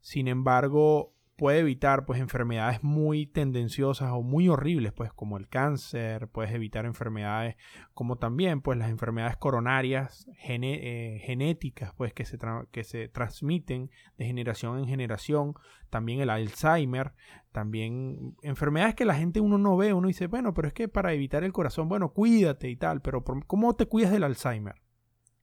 sin 0.00 0.28
embargo, 0.28 1.14
puede 1.38 1.60
evitar 1.60 2.04
pues 2.04 2.20
enfermedades 2.20 2.82
muy 2.82 3.26
tendenciosas 3.26 4.10
o 4.12 4.22
muy 4.22 4.48
horribles 4.48 4.92
pues 4.92 5.12
como 5.12 5.38
el 5.38 5.48
cáncer 5.48 6.28
puedes 6.28 6.52
evitar 6.52 6.84
enfermedades 6.84 7.56
como 7.94 8.16
también 8.16 8.60
pues 8.60 8.76
las 8.76 8.90
enfermedades 8.90 9.36
coronarias 9.36 10.26
eh, 10.44 11.22
genéticas 11.24 11.94
pues 11.96 12.12
que 12.12 12.24
se, 12.24 12.38
que 12.72 12.82
se 12.82 13.08
transmiten 13.08 13.88
de 14.16 14.26
generación 14.26 14.80
en 14.80 14.86
generación 14.86 15.54
también 15.90 16.20
el 16.20 16.30
Alzheimer 16.30 17.12
también 17.52 18.36
enfermedades 18.42 18.96
que 18.96 19.04
la 19.04 19.14
gente 19.14 19.40
uno 19.40 19.58
no 19.58 19.76
ve 19.76 19.92
uno 19.92 20.08
dice 20.08 20.26
bueno 20.26 20.52
pero 20.52 20.66
es 20.66 20.74
que 20.74 20.88
para 20.88 21.12
evitar 21.12 21.44
el 21.44 21.52
corazón 21.52 21.88
bueno 21.88 22.12
cuídate 22.12 22.68
y 22.68 22.76
tal 22.76 23.00
pero 23.00 23.24
¿cómo 23.46 23.76
te 23.76 23.86
cuidas 23.86 24.10
del 24.10 24.24
Alzheimer? 24.24 24.74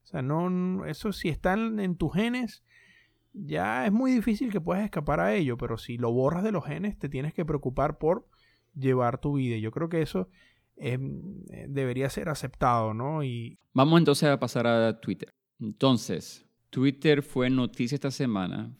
O 0.03 0.07
sea, 0.07 0.21
no, 0.21 0.85
eso 0.85 1.11
si 1.11 1.29
están 1.29 1.79
en 1.79 1.95
tus 1.95 2.13
genes, 2.13 2.63
ya 3.35 3.85
es 3.85 3.91
muy 3.91 4.11
difícil 4.11 4.51
que 4.51 4.61
puedas 4.61 4.83
escapar 4.83 5.19
a 5.19 5.33
ello, 5.33 5.57
pero 5.57 5.77
si 5.77 5.97
lo 5.97 6.11
borras 6.11 6.43
de 6.43 6.51
los 6.51 6.65
genes, 6.65 6.97
te 6.97 7.09
tienes 7.09 7.33
que 7.33 7.45
preocupar 7.45 7.97
por 7.97 8.27
llevar 8.73 9.19
tu 9.19 9.33
vida. 9.33 9.57
Yo 9.57 9.71
creo 9.71 9.89
que 9.89 10.01
eso 10.01 10.29
em, 10.77 11.43
eh, 11.49 11.65
debería 11.67 12.09
ser 12.09 12.29
aceptado, 12.29 12.93
¿no? 12.93 13.23
Y... 13.23 13.59
Vamos 13.73 13.99
entonces 13.99 14.29
a 14.29 14.39
pasar 14.39 14.67
a 14.67 14.99
Twitter. 14.99 15.29
Entonces, 15.59 16.45
Twitter 16.69 17.21
fue 17.21 17.49
noticia 17.49 17.95
esta 17.95 18.11
semana 18.11 18.75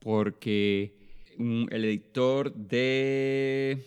porque 0.00 0.98
el 1.38 1.84
editor 1.84 2.54
de... 2.54 3.84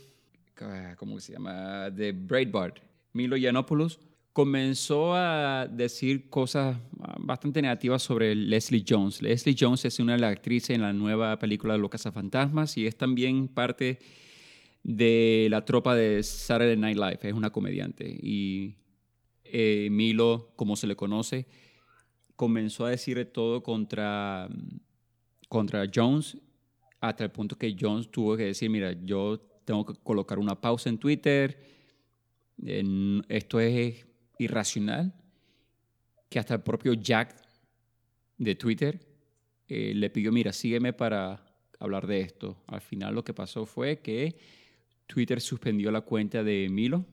¿Cómo 0.98 1.20
se 1.20 1.34
llama? 1.34 1.90
De 1.90 2.14
Breitbart, 2.14 2.80
Milo 3.12 3.36
Yiannopoulos, 3.36 4.00
comenzó 4.34 5.14
a 5.14 5.68
decir 5.68 6.30
cosas 6.30 6.78
ah, 7.02 7.16
bastante 7.20 7.62
negativas 7.62 8.02
sobre 8.02 8.36
Leslie 8.36 8.84
Jones. 8.88 9.22
Leslie 9.22 9.56
Jones 9.58 9.86
es 9.86 10.00
una 10.00 10.14
de 10.14 10.20
las 10.20 10.32
actrices 10.32 10.72
en 10.72 10.82
la 10.82 10.92
nueva 10.92 11.38
película 11.38 11.78
Los 11.78 11.92
Fantasmas 12.02 12.76
y 12.78 12.88
es 12.88 12.98
también 12.98 13.48
parte 13.48 14.00
de 14.82 15.48
la 15.50 15.64
tropa 15.64 15.96
de 15.96 16.24
Saturday 16.24 16.76
Night 16.76 16.98
Live. 16.98 17.20
Es 17.22 17.34
una 17.34 17.52
comediante. 17.52 18.06
Y 18.22 18.76
eh, 19.44 19.88
Milo, 19.92 20.52
como 20.56 20.76
se 20.76 20.88
le 20.88 20.96
conoce, 20.96 21.46
comenzó 22.36 22.86
a 22.86 22.90
decir 22.90 23.24
todo 23.32 23.62
contra, 23.62 24.50
contra 25.48 25.86
Jones 25.94 26.38
hasta 27.00 27.24
el 27.24 27.32
punto 27.32 27.58
que 27.58 27.76
Jones 27.80 28.10
tuvo 28.10 28.36
que 28.36 28.46
decir, 28.46 28.70
mira, 28.70 28.94
yo 28.94 29.40
tengo 29.64 29.86
que 29.86 29.94
colocar 30.02 30.40
una 30.40 30.60
pausa 30.60 30.90
en 30.90 30.98
Twitter. 30.98 31.60
esto 33.28 33.60
es 33.60 34.06
irracional 34.44 35.14
que 36.30 36.40
hasta 36.40 36.56
el 36.56 36.62
propio 36.62 36.94
Jack 36.94 37.36
de 38.38 38.56
Twitter 38.56 39.00
eh, 39.68 39.94
le 39.94 40.10
pidió, 40.10 40.32
mira, 40.32 40.52
sígueme 40.52 40.94
para 40.94 41.46
hablar 41.80 42.08
de 42.08 42.22
esto. 42.22 42.64
Al 42.68 42.82
final 42.82 43.14
lo 43.14 43.24
que 43.24 43.34
pasó 43.34 43.66
fue 43.66 44.00
que 44.00 44.36
Twitter 45.06 45.40
suspendió 45.42 45.92
la 45.92 46.02
cuenta 46.02 46.44
de 46.44 46.68
Milo 46.70 47.06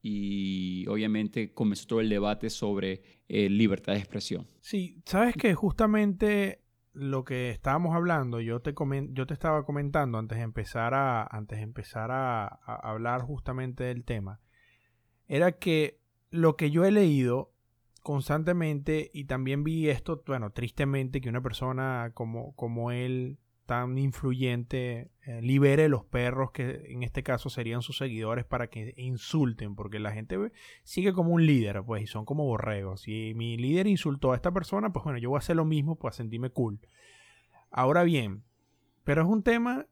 y 0.00 0.86
obviamente 0.88 1.52
comenzó 1.52 1.86
todo 1.86 2.00
el 2.00 2.08
debate 2.08 2.50
sobre 2.50 3.02
eh, 3.28 3.48
libertad 3.48 3.92
de 3.92 3.98
expresión. 3.98 4.48
Sí, 4.60 5.02
sabes 5.04 5.34
que 5.34 5.54
justamente 5.54 6.64
lo 6.92 7.24
que 7.24 7.50
estábamos 7.50 7.94
hablando, 7.94 8.40
yo 8.40 8.60
te, 8.60 8.74
yo 9.10 9.26
te 9.26 9.34
estaba 9.34 9.64
comentando 9.64 10.18
antes 10.18 10.38
de 10.38 10.44
empezar, 10.44 10.94
antes 11.30 11.58
de 11.58 11.64
empezar 11.64 12.10
a 12.10 12.46
hablar 12.64 13.22
justamente 13.22 13.84
del 13.84 14.04
tema, 14.04 14.40
era 15.28 15.52
que 15.52 16.01
lo 16.32 16.56
que 16.56 16.70
yo 16.70 16.84
he 16.84 16.90
leído 16.90 17.52
constantemente 18.02 19.10
y 19.14 19.26
también 19.26 19.62
vi 19.62 19.88
esto, 19.88 20.24
bueno, 20.26 20.50
tristemente 20.50 21.20
que 21.20 21.28
una 21.28 21.42
persona 21.42 22.10
como, 22.14 22.56
como 22.56 22.90
él, 22.90 23.38
tan 23.66 23.96
influyente, 23.96 25.10
eh, 25.24 25.40
libere 25.40 25.88
los 25.88 26.04
perros 26.04 26.50
que 26.50 26.82
en 26.88 27.04
este 27.04 27.22
caso 27.22 27.48
serían 27.48 27.80
sus 27.80 27.98
seguidores 27.98 28.44
para 28.44 28.68
que 28.68 28.92
insulten, 28.96 29.76
porque 29.76 30.00
la 30.00 30.10
gente 30.10 30.36
sigue 30.82 31.12
como 31.12 31.30
un 31.30 31.46
líder, 31.46 31.82
pues, 31.84 32.02
y 32.02 32.06
son 32.06 32.24
como 32.24 32.44
borregos. 32.44 33.02
Si 33.02 33.34
mi 33.36 33.56
líder 33.56 33.86
insultó 33.86 34.32
a 34.32 34.36
esta 34.36 34.50
persona, 34.50 34.92
pues 34.92 35.04
bueno, 35.04 35.18
yo 35.18 35.30
voy 35.30 35.36
a 35.36 35.38
hacer 35.38 35.54
lo 35.54 35.64
mismo 35.64 35.96
para 35.96 36.12
sentirme 36.12 36.50
cool. 36.50 36.80
Ahora 37.70 38.02
bien, 38.02 38.42
pero 39.04 39.22
es 39.22 39.28
un 39.28 39.42
tema, 39.42 39.86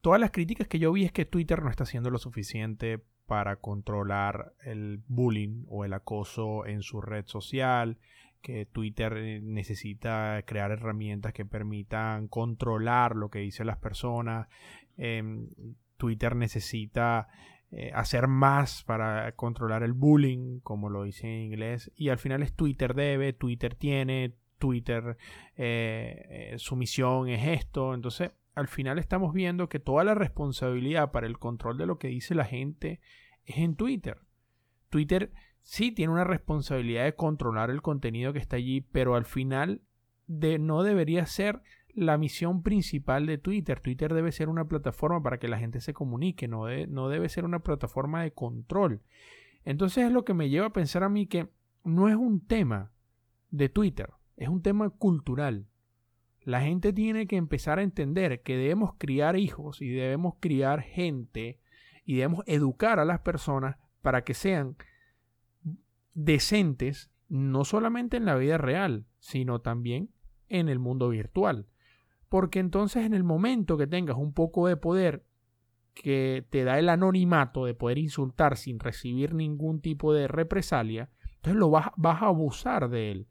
todas 0.00 0.20
las 0.20 0.32
críticas 0.32 0.66
que 0.66 0.78
yo 0.78 0.90
vi 0.90 1.04
es 1.04 1.12
que 1.12 1.26
Twitter 1.26 1.62
no 1.62 1.70
está 1.70 1.84
haciendo 1.84 2.10
lo 2.10 2.18
suficiente 2.18 3.04
para 3.26 3.56
controlar 3.56 4.54
el 4.64 5.02
bullying 5.08 5.64
o 5.68 5.84
el 5.84 5.92
acoso 5.92 6.66
en 6.66 6.82
su 6.82 7.00
red 7.00 7.26
social, 7.26 7.98
que 8.40 8.66
Twitter 8.66 9.16
eh, 9.16 9.40
necesita 9.42 10.42
crear 10.46 10.70
herramientas 10.70 11.32
que 11.32 11.44
permitan 11.44 12.28
controlar 12.28 13.16
lo 13.16 13.28
que 13.28 13.40
dicen 13.40 13.66
las 13.66 13.78
personas. 13.78 14.48
Em, 14.96 15.48
Twitter 15.96 16.36
necesita 16.36 17.28
eh, 17.72 17.90
hacer 17.92 18.28
más 18.28 18.84
para 18.84 19.32
controlar 19.32 19.82
el 19.82 19.92
bullying, 19.92 20.60
como 20.60 20.88
lo 20.88 21.02
dice 21.02 21.26
en 21.26 21.42
inglés. 21.46 21.90
Y 21.96 22.10
al 22.10 22.18
final 22.18 22.42
es 22.42 22.54
Twitter 22.54 22.94
debe, 22.94 23.32
Twitter 23.32 23.74
tiene, 23.74 24.34
Twitter 24.58 25.16
eh, 25.56 26.54
su 26.58 26.76
misión 26.76 27.28
es 27.28 27.46
esto. 27.48 27.94
Entonces 27.94 28.30
al 28.56 28.68
final 28.68 28.98
estamos 28.98 29.34
viendo 29.34 29.68
que 29.68 29.78
toda 29.78 30.02
la 30.02 30.14
responsabilidad 30.14 31.12
para 31.12 31.26
el 31.26 31.38
control 31.38 31.76
de 31.76 31.86
lo 31.86 31.98
que 31.98 32.08
dice 32.08 32.34
la 32.34 32.46
gente 32.46 33.00
es 33.44 33.58
en 33.58 33.76
Twitter. 33.76 34.22
Twitter 34.88 35.30
sí 35.60 35.92
tiene 35.92 36.14
una 36.14 36.24
responsabilidad 36.24 37.04
de 37.04 37.14
controlar 37.14 37.70
el 37.70 37.82
contenido 37.82 38.32
que 38.32 38.38
está 38.38 38.56
allí, 38.56 38.80
pero 38.80 39.14
al 39.14 39.26
final 39.26 39.82
de, 40.26 40.58
no 40.58 40.82
debería 40.82 41.26
ser 41.26 41.60
la 41.88 42.16
misión 42.16 42.62
principal 42.62 43.26
de 43.26 43.36
Twitter. 43.36 43.80
Twitter 43.80 44.14
debe 44.14 44.32
ser 44.32 44.48
una 44.48 44.66
plataforma 44.66 45.22
para 45.22 45.38
que 45.38 45.48
la 45.48 45.58
gente 45.58 45.82
se 45.82 45.92
comunique, 45.92 46.48
no, 46.48 46.64
no 46.88 47.10
debe 47.10 47.28
ser 47.28 47.44
una 47.44 47.58
plataforma 47.58 48.22
de 48.22 48.32
control. 48.32 49.02
Entonces 49.64 50.06
es 50.06 50.12
lo 50.12 50.24
que 50.24 50.32
me 50.32 50.48
lleva 50.48 50.68
a 50.68 50.72
pensar 50.72 51.02
a 51.02 51.10
mí 51.10 51.26
que 51.26 51.50
no 51.84 52.08
es 52.08 52.16
un 52.16 52.46
tema 52.46 52.90
de 53.50 53.68
Twitter, 53.68 54.08
es 54.38 54.48
un 54.48 54.62
tema 54.62 54.88
cultural. 54.88 55.66
La 56.46 56.60
gente 56.60 56.92
tiene 56.92 57.26
que 57.26 57.34
empezar 57.34 57.80
a 57.80 57.82
entender 57.82 58.40
que 58.42 58.56
debemos 58.56 58.92
criar 58.98 59.36
hijos 59.36 59.82
y 59.82 59.88
debemos 59.88 60.34
criar 60.38 60.80
gente 60.80 61.58
y 62.04 62.14
debemos 62.14 62.44
educar 62.46 63.00
a 63.00 63.04
las 63.04 63.18
personas 63.18 63.78
para 64.00 64.22
que 64.22 64.32
sean 64.32 64.76
decentes 66.14 67.10
no 67.28 67.64
solamente 67.64 68.16
en 68.16 68.26
la 68.26 68.36
vida 68.36 68.58
real, 68.58 69.06
sino 69.18 69.60
también 69.60 70.10
en 70.48 70.68
el 70.68 70.78
mundo 70.78 71.08
virtual. 71.08 71.66
Porque 72.28 72.60
entonces 72.60 73.04
en 73.04 73.14
el 73.14 73.24
momento 73.24 73.76
que 73.76 73.88
tengas 73.88 74.16
un 74.16 74.32
poco 74.32 74.68
de 74.68 74.76
poder 74.76 75.24
que 75.94 76.46
te 76.48 76.62
da 76.62 76.78
el 76.78 76.90
anonimato 76.90 77.64
de 77.64 77.74
poder 77.74 77.98
insultar 77.98 78.56
sin 78.56 78.78
recibir 78.78 79.34
ningún 79.34 79.80
tipo 79.80 80.14
de 80.14 80.28
represalia, 80.28 81.10
entonces 81.34 81.58
lo 81.58 81.70
vas, 81.70 81.88
vas 81.96 82.22
a 82.22 82.26
abusar 82.26 82.88
de 82.88 83.10
él. 83.10 83.26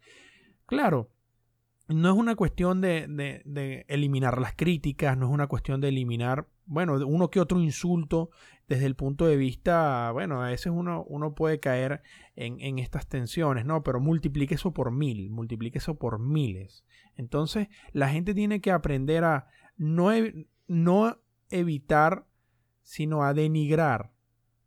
Claro, 0.65 1.14
no 1.87 2.09
es 2.09 2.15
una 2.15 2.35
cuestión 2.35 2.81
de, 2.81 3.85
eliminar 3.87 4.39
las 4.39 4.55
críticas, 4.55 5.17
no 5.17 5.27
es 5.27 5.31
una 5.31 5.47
cuestión 5.47 5.81
de 5.81 5.89
eliminar, 5.89 6.47
bueno, 6.65 6.95
uno 7.05 7.29
que 7.29 7.39
otro 7.39 7.59
insulto 7.59 8.31
desde 8.67 8.87
el 8.87 8.95
punto 8.95 9.27
de 9.27 9.37
vista, 9.37 10.09
bueno, 10.11 10.41
a 10.41 10.47
veces 10.47 10.71
uno, 10.75 11.03
uno 11.07 11.35
puede 11.35 11.59
caer 11.59 12.01
en, 12.35 12.79
estas 12.79 13.07
tensiones, 13.07 13.65
¿no? 13.65 13.83
Pero 13.83 13.99
multiplique 13.99 14.55
eso 14.55 14.73
por 14.73 14.91
mil, 14.91 15.29
multiplique 15.29 15.77
eso 15.77 15.95
por 15.95 16.19
miles. 16.19 16.83
Entonces, 17.15 17.67
la 17.91 18.09
gente 18.09 18.33
tiene 18.33 18.61
que 18.61 18.71
aprender 18.71 19.23
a 19.23 19.47
no, 19.77 20.09
no 20.67 21.17
evitar, 21.51 22.25
sino 22.81 23.23
a 23.23 23.35
denigrar 23.35 24.11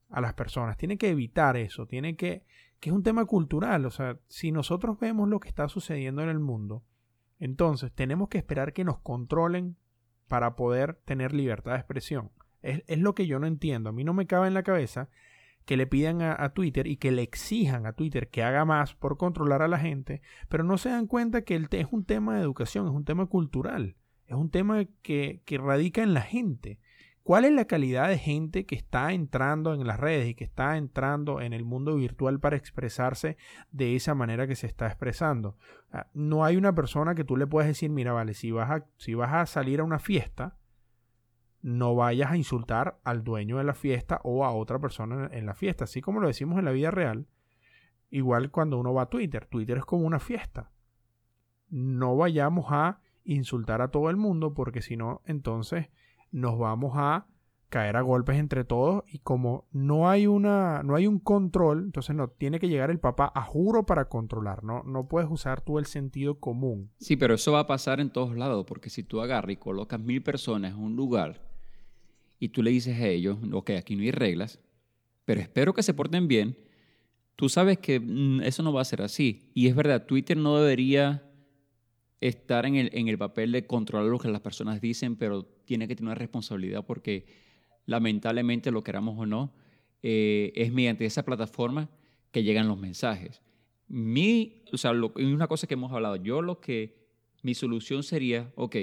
a 0.08 0.20
las 0.20 0.34
personas. 0.34 0.76
Tiene 0.76 0.98
que 0.98 1.10
evitar 1.10 1.56
eso, 1.56 1.86
tiene 1.86 2.16
que, 2.16 2.44
que 2.78 2.90
es 2.90 2.94
un 2.94 3.02
tema 3.02 3.24
cultural, 3.24 3.84
o 3.86 3.90
sea, 3.90 4.18
si 4.28 4.52
nosotros 4.52 5.00
vemos 5.00 5.28
lo 5.28 5.40
que 5.40 5.48
está 5.48 5.68
sucediendo 5.68 6.22
en 6.22 6.28
el 6.28 6.38
mundo, 6.38 6.84
entonces, 7.38 7.92
tenemos 7.92 8.28
que 8.28 8.38
esperar 8.38 8.72
que 8.72 8.84
nos 8.84 8.98
controlen 8.98 9.76
para 10.26 10.56
poder 10.56 10.94
tener 11.04 11.32
libertad 11.32 11.72
de 11.72 11.78
expresión. 11.78 12.30
Es, 12.62 12.82
lo 12.98 13.14
que 13.14 13.26
yo 13.26 13.38
no 13.38 13.46
entiendo. 13.46 13.90
A 13.90 13.92
mí 13.92 14.04
no 14.04 14.12
me 14.12 14.26
cabe 14.26 14.48
en 14.48 14.54
la 14.54 14.62
cabeza 14.62 15.08
que 15.64 15.76
le 15.76 15.86
pidan 15.86 16.22
a, 16.22 16.48
Twitter 16.54 16.86
y 16.86 16.96
que 16.96 17.12
le 17.12 17.22
exijan 17.22 17.86
a 17.86 17.92
Twitter 17.92 18.28
que 18.28 18.42
haga 18.42 18.64
más 18.64 18.94
por 18.94 19.18
controlar 19.18 19.62
a 19.62 19.68
la 19.68 19.78
gente, 19.78 20.22
pero 20.48 20.64
no 20.64 20.78
se 20.78 20.88
dan 20.88 21.06
cuenta 21.06 21.42
que 21.42 21.54
el 21.56 21.68
es 21.70 21.86
un 21.90 22.04
tema 22.04 22.36
de 22.36 22.42
educación, 22.42 22.86
es 22.86 22.94
un 22.94 23.04
tema 23.04 23.26
cultural, 23.26 23.94
es 24.26 24.34
un 24.34 24.50
tema 24.50 24.86
que, 25.02 25.42
que 25.44 25.58
radica 25.58 26.02
en 26.02 26.14
la 26.14 26.22
gente. 26.22 26.78
¿Cuál 27.28 27.44
es 27.44 27.52
la 27.52 27.66
calidad 27.66 28.08
de 28.08 28.16
gente 28.16 28.64
que 28.64 28.74
está 28.74 29.12
entrando 29.12 29.74
en 29.74 29.86
las 29.86 30.00
redes 30.00 30.30
y 30.30 30.34
que 30.34 30.44
está 30.44 30.78
entrando 30.78 31.42
en 31.42 31.52
el 31.52 31.62
mundo 31.62 31.94
virtual 31.94 32.40
para 32.40 32.56
expresarse 32.56 33.36
de 33.70 33.96
esa 33.96 34.14
manera 34.14 34.46
que 34.46 34.56
se 34.56 34.66
está 34.66 34.86
expresando? 34.86 35.58
Ah, 35.92 36.06
no 36.14 36.42
hay 36.46 36.56
una 36.56 36.74
persona 36.74 37.14
que 37.14 37.24
tú 37.24 37.36
le 37.36 37.46
puedas 37.46 37.68
decir, 37.68 37.90
mira, 37.90 38.14
vale, 38.14 38.32
si 38.32 38.50
vas 38.50 38.70
a, 38.70 38.86
si 38.96 39.12
vas 39.12 39.34
a 39.34 39.44
salir 39.44 39.80
a 39.80 39.84
una 39.84 39.98
fiesta, 39.98 40.56
no 41.60 41.94
vayas 41.94 42.30
a 42.30 42.38
insultar 42.38 42.98
al 43.04 43.24
dueño 43.24 43.58
de 43.58 43.64
la 43.64 43.74
fiesta 43.74 44.22
o 44.24 44.46
a 44.46 44.52
otra 44.52 44.78
persona 44.78 45.28
en 45.30 45.44
la 45.44 45.52
fiesta, 45.52 45.84
así 45.84 46.00
como 46.00 46.20
lo 46.20 46.28
decimos 46.28 46.58
en 46.58 46.64
la 46.64 46.72
vida 46.72 46.90
real. 46.90 47.26
Igual 48.08 48.50
cuando 48.50 48.78
uno 48.78 48.94
va 48.94 49.02
a 49.02 49.10
Twitter, 49.10 49.44
Twitter 49.44 49.76
es 49.76 49.84
como 49.84 50.06
una 50.06 50.18
fiesta. 50.18 50.70
No 51.68 52.16
vayamos 52.16 52.68
a 52.70 53.02
insultar 53.24 53.82
a 53.82 53.90
todo 53.90 54.08
el 54.08 54.16
mundo 54.16 54.54
porque 54.54 54.80
si 54.80 54.96
no, 54.96 55.20
entonces 55.26 55.90
nos 56.30 56.58
vamos 56.58 56.92
a 56.94 57.26
caer 57.68 57.96
a 57.96 58.00
golpes 58.00 58.38
entre 58.38 58.64
todos 58.64 59.04
y 59.12 59.18
como 59.18 59.66
no 59.72 60.08
hay 60.08 60.26
una 60.26 60.82
no 60.82 60.94
hay 60.94 61.06
un 61.06 61.18
control, 61.18 61.84
entonces 61.84 62.16
no 62.16 62.28
tiene 62.28 62.58
que 62.58 62.68
llegar 62.68 62.90
el 62.90 62.98
papá 62.98 63.30
a 63.34 63.42
juro 63.42 63.84
para 63.84 64.08
controlar, 64.08 64.64
no 64.64 64.82
no 64.84 65.06
puedes 65.06 65.30
usar 65.30 65.60
tú 65.60 65.78
el 65.78 65.86
sentido 65.86 66.40
común. 66.40 66.90
Sí, 66.98 67.16
pero 67.16 67.34
eso 67.34 67.52
va 67.52 67.60
a 67.60 67.66
pasar 67.66 68.00
en 68.00 68.10
todos 68.10 68.36
lados, 68.36 68.64
porque 68.66 68.90
si 68.90 69.02
tú 69.02 69.20
agarras 69.20 69.52
y 69.52 69.56
colocas 69.56 70.00
mil 70.00 70.22
personas 70.22 70.72
en 70.72 70.78
un 70.78 70.96
lugar 70.96 71.42
y 72.38 72.48
tú 72.48 72.62
le 72.62 72.70
dices 72.70 72.98
a 72.98 73.06
ellos, 73.06 73.36
ok, 73.52 73.70
aquí 73.70 73.96
no 73.96 74.02
hay 74.02 74.12
reglas, 74.12 74.60
pero 75.24 75.40
espero 75.40 75.74
que 75.74 75.82
se 75.82 75.92
porten 75.92 76.26
bien, 76.26 76.56
tú 77.36 77.48
sabes 77.50 77.78
que 77.78 78.00
mm, 78.00 78.42
eso 78.42 78.62
no 78.62 78.72
va 78.72 78.80
a 78.80 78.84
ser 78.86 79.02
así. 79.02 79.50
Y 79.54 79.68
es 79.68 79.74
verdad, 79.74 80.06
Twitter 80.06 80.36
no 80.36 80.58
debería 80.58 81.22
estar 82.20 82.64
en 82.64 82.76
el, 82.76 82.90
en 82.94 83.08
el 83.08 83.18
papel 83.18 83.52
de 83.52 83.66
controlar 83.66 84.08
lo 84.08 84.18
que 84.18 84.28
las 84.28 84.40
personas 84.40 84.80
dicen, 84.80 85.16
pero 85.16 85.46
tiene 85.68 85.86
que 85.86 85.94
tener 85.94 86.08
una 86.08 86.14
responsabilidad 86.14 86.84
porque 86.84 87.26
lamentablemente, 87.84 88.70
lo 88.70 88.82
queramos 88.82 89.18
o 89.18 89.26
no, 89.26 89.52
eh, 90.02 90.52
es 90.56 90.72
mediante 90.72 91.04
esa 91.04 91.24
plataforma 91.24 91.90
que 92.30 92.42
llegan 92.42 92.66
los 92.66 92.78
mensajes. 92.78 93.42
Mi, 93.86 94.62
o 94.72 94.78
sea, 94.78 94.92
una 94.92 95.46
cosa 95.46 95.66
que 95.66 95.74
hemos 95.74 95.92
hablado, 95.92 96.16
yo 96.16 96.40
lo 96.40 96.58
que, 96.58 96.96
mi 97.42 97.54
solución 97.54 98.02
sería, 98.02 98.50
ok, 98.56 98.76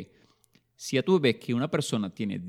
si 0.75 1.01
tú 1.01 1.19
ves 1.19 1.35
que 1.37 1.53
una 1.53 1.69
persona 1.69 2.13
tiene, 2.13 2.39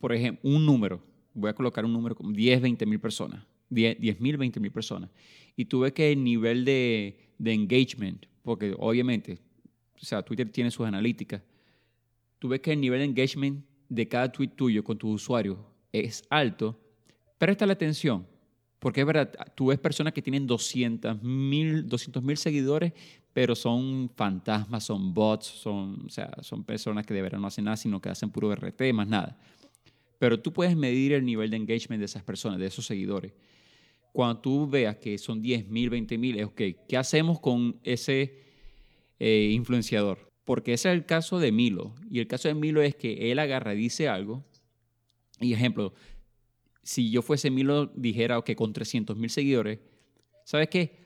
por 0.00 0.12
ejemplo, 0.12 0.50
un 0.50 0.64
número, 0.64 1.02
voy 1.32 1.50
a 1.50 1.54
colocar 1.54 1.84
un 1.84 1.92
número 1.92 2.14
como 2.14 2.30
10, 2.32 2.62
20 2.62 2.86
mil 2.86 3.00
personas, 3.00 3.44
10 3.70 4.20
mil, 4.20 4.36
20 4.36 4.60
mil 4.60 4.70
personas. 4.70 5.10
Y 5.56 5.64
tú 5.64 5.80
ves 5.80 5.92
que 5.92 6.12
el 6.12 6.22
nivel 6.22 6.64
de, 6.64 7.18
de 7.38 7.52
engagement, 7.52 8.26
porque 8.42 8.74
obviamente, 8.78 9.38
o 9.94 10.04
sea, 10.04 10.22
Twitter 10.22 10.48
tiene 10.48 10.70
sus 10.70 10.86
analíticas, 10.86 11.42
tú 12.44 12.50
ves 12.50 12.60
que 12.60 12.72
el 12.72 12.80
nivel 12.82 12.98
de 12.98 13.06
engagement 13.06 13.64
de 13.88 14.06
cada 14.06 14.30
tweet 14.30 14.48
tuyo 14.48 14.84
con 14.84 14.98
tus 14.98 15.14
usuarios 15.14 15.56
es 15.90 16.22
alto, 16.28 16.78
presta 17.38 17.64
la 17.64 17.72
atención. 17.72 18.26
Porque 18.78 19.00
es 19.00 19.06
verdad, 19.06 19.32
tú 19.54 19.68
ves 19.68 19.78
personas 19.78 20.12
que 20.12 20.20
tienen 20.20 20.46
200 20.46 21.22
mil 21.22 21.88
200, 21.88 22.38
seguidores, 22.38 22.92
pero 23.32 23.54
son 23.54 24.10
fantasmas, 24.14 24.84
son 24.84 25.14
bots, 25.14 25.46
son, 25.46 26.04
o 26.04 26.10
sea, 26.10 26.30
son 26.42 26.64
personas 26.64 27.06
que 27.06 27.14
de 27.14 27.22
verdad 27.22 27.38
no 27.38 27.46
hacen 27.46 27.64
nada, 27.64 27.78
sino 27.78 27.98
que 27.98 28.10
hacen 28.10 28.28
puro 28.28 28.54
RT, 28.54 28.92
más 28.92 29.08
nada. 29.08 29.38
Pero 30.18 30.38
tú 30.38 30.52
puedes 30.52 30.76
medir 30.76 31.14
el 31.14 31.24
nivel 31.24 31.48
de 31.48 31.56
engagement 31.56 31.98
de 31.98 32.04
esas 32.04 32.24
personas, 32.24 32.58
de 32.58 32.66
esos 32.66 32.84
seguidores. 32.84 33.32
Cuando 34.12 34.42
tú 34.42 34.68
veas 34.68 34.96
que 34.96 35.16
son 35.16 35.40
10 35.40 35.66
mil, 35.70 35.88
20 35.88 36.18
mil, 36.18 36.38
es 36.38 36.44
ok, 36.44 36.60
¿qué 36.86 36.98
hacemos 36.98 37.40
con 37.40 37.80
ese 37.84 38.38
eh, 39.18 39.48
influenciador? 39.50 40.33
Porque 40.44 40.74
ese 40.74 40.90
es 40.90 40.94
el 40.94 41.06
caso 41.06 41.38
de 41.38 41.52
Milo. 41.52 41.94
Y 42.10 42.20
el 42.20 42.26
caso 42.26 42.48
de 42.48 42.54
Milo 42.54 42.82
es 42.82 42.94
que 42.94 43.30
él 43.30 43.38
agarra 43.38 43.72
dice 43.72 44.08
algo. 44.08 44.44
Y 45.40 45.52
ejemplo, 45.52 45.94
si 46.82 47.10
yo 47.10 47.22
fuese 47.22 47.50
Milo, 47.50 47.86
dijera 47.86 48.40
que 48.42 48.54
con 48.54 48.72
300 48.72 49.16
mil 49.16 49.30
seguidores, 49.30 49.80
¿sabes 50.44 50.68
qué? 50.68 51.04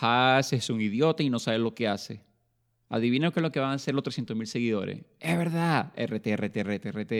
Haas 0.00 0.52
es 0.52 0.70
un 0.70 0.80
idiota 0.80 1.22
y 1.22 1.30
no 1.30 1.40
sabe 1.40 1.58
lo 1.58 1.74
que 1.74 1.88
hace. 1.88 2.22
Adivina 2.88 3.30
qué 3.30 3.40
es 3.40 3.42
lo 3.42 3.52
que 3.52 3.60
van 3.60 3.70
a 3.70 3.74
hacer 3.74 3.94
los 3.94 4.04
300 4.04 4.36
mil 4.36 4.46
seguidores. 4.46 5.04
Es 5.18 5.36
verdad. 5.36 5.92
RT, 5.96 6.26
RT, 6.36 6.56
RT, 6.62 6.86
RT. 6.92 7.12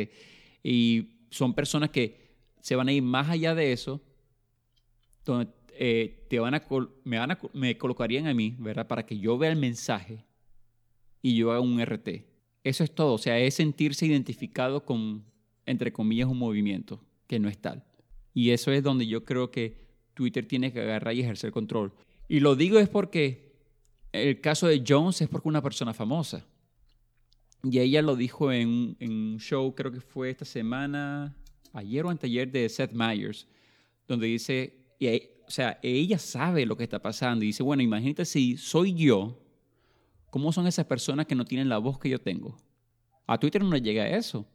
Y 0.63 1.27
son 1.31 1.55
personas 1.55 1.91
que 1.91 2.31
se 2.61 2.77
van 2.77 2.89
a 2.89 2.93
ir 2.93 3.03
más 3.03 3.29
allá 3.29 3.55
de 3.55 3.73
eso, 3.73 4.01
donde 5.25 5.51
eh, 5.73 6.27
te 6.29 6.39
van 6.39 6.55
a, 6.55 6.63
me, 7.05 7.19
van 7.19 7.31
a, 7.33 7.39
me 7.53 7.77
colocarían 7.77 8.27
a 8.27 8.35
mí, 8.35 8.55
¿verdad? 8.59 8.87
Para 8.87 9.05
que 9.05 9.19
yo 9.19 9.39
vea 9.39 9.51
el 9.51 9.57
mensaje 9.57 10.25
y 11.23 11.37
yo 11.37 11.51
haga 11.53 11.61
un 11.61 11.81
RT. 11.81 12.25
Eso 12.65 12.85
es 12.85 12.95
todo. 12.95 13.15
O 13.15 13.19
sea, 13.19 13.39
es 13.39 13.55
sentirse 13.55 14.07
identificado 14.07 14.85
con, 14.85 15.25
entre 15.67 15.93
comillas, 15.93 16.29
un 16.29 16.39
movimiento 16.39 17.03
que 17.27 17.39
no 17.39 17.49
es 17.49 17.59
tal. 17.59 17.85
Y 18.35 18.51
eso 18.51 18.73
es 18.73 18.83
donde 18.83 19.07
yo 19.07 19.25
creo 19.25 19.51
que 19.51 19.89
Twitter 20.15 20.47
tiene 20.47 20.73
que 20.73 20.81
agarrar 20.81 21.15
y 21.15 21.21
ejercer 21.21 21.51
control. 21.51 21.93
Y 22.29 22.41
lo 22.41 22.55
digo 22.57 22.79
es 22.79 22.89
porque 22.89 23.51
el 24.13 24.41
caso 24.41 24.67
de 24.67 24.83
Jones 24.87 25.21
es 25.21 25.29
porque 25.29 25.49
una 25.49 25.63
persona 25.63 25.95
famosa. 25.95 26.47
Y 27.63 27.79
ella 27.79 28.03
lo 28.03 28.17
dijo 28.17 28.53
en, 28.53 28.97
un 29.01 29.39
show, 29.39 29.75
creo 29.75 29.93
que 29.93 30.01
fue 30.01 30.31
esta 30.31 30.45
semana, 30.45 31.37
ayer 31.73 32.05
o 32.05 32.11
anteayer, 32.11 32.51
de 32.51 32.69
Seth 32.69 32.93
Meyers, 32.93 33.47
donde 34.09 34.27
dice, 34.27 34.95
y, 34.99 35.09
o 35.47 35.51
sea, 35.51 35.79
ella 35.83 36.19
sabe 36.19 36.65
lo 36.65 36.77
que 36.77 36.85
está 36.85 37.01
pasando. 37.01 37.45
Y 37.45 37.49
dice, 37.49 37.63
bueno, 37.63 37.83
imagínate 37.83 38.25
si 38.25 38.57
soy 38.57 38.95
yo, 38.95 39.40
¿cómo 40.31 40.53
son 40.53 40.67
esas 40.67 40.87
personas 40.87 41.27
que 41.27 41.35
no 41.35 41.45
tienen 41.45 41.69
la 41.69 41.79
voz 41.79 41.99
que 41.99 42.09
yo 42.09 42.21
tengo? 42.21 42.57
A 43.27 43.39
Twitter 43.39 43.63
no 43.63 43.71
le 43.71 43.81
llega 43.81 44.09
eso. 44.09 44.47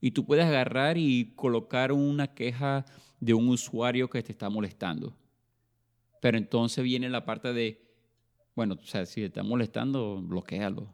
Y 0.00 0.10
tú 0.10 0.24
puedes 0.24 0.44
agarrar 0.44 0.98
y 0.98 1.32
colocar 1.36 1.92
una 1.92 2.34
queja 2.34 2.84
de 3.20 3.34
un 3.34 3.48
usuario 3.48 4.08
que 4.08 4.22
te 4.22 4.32
está 4.32 4.48
molestando. 4.48 5.16
Pero 6.20 6.38
entonces 6.38 6.84
viene 6.84 7.08
la 7.08 7.24
parte 7.24 7.52
de, 7.52 7.80
bueno, 8.54 8.76
o 8.80 8.86
sea, 8.86 9.06
si 9.06 9.20
te 9.20 9.26
está 9.26 9.42
molestando, 9.42 10.20
bloquealo. 10.22 10.92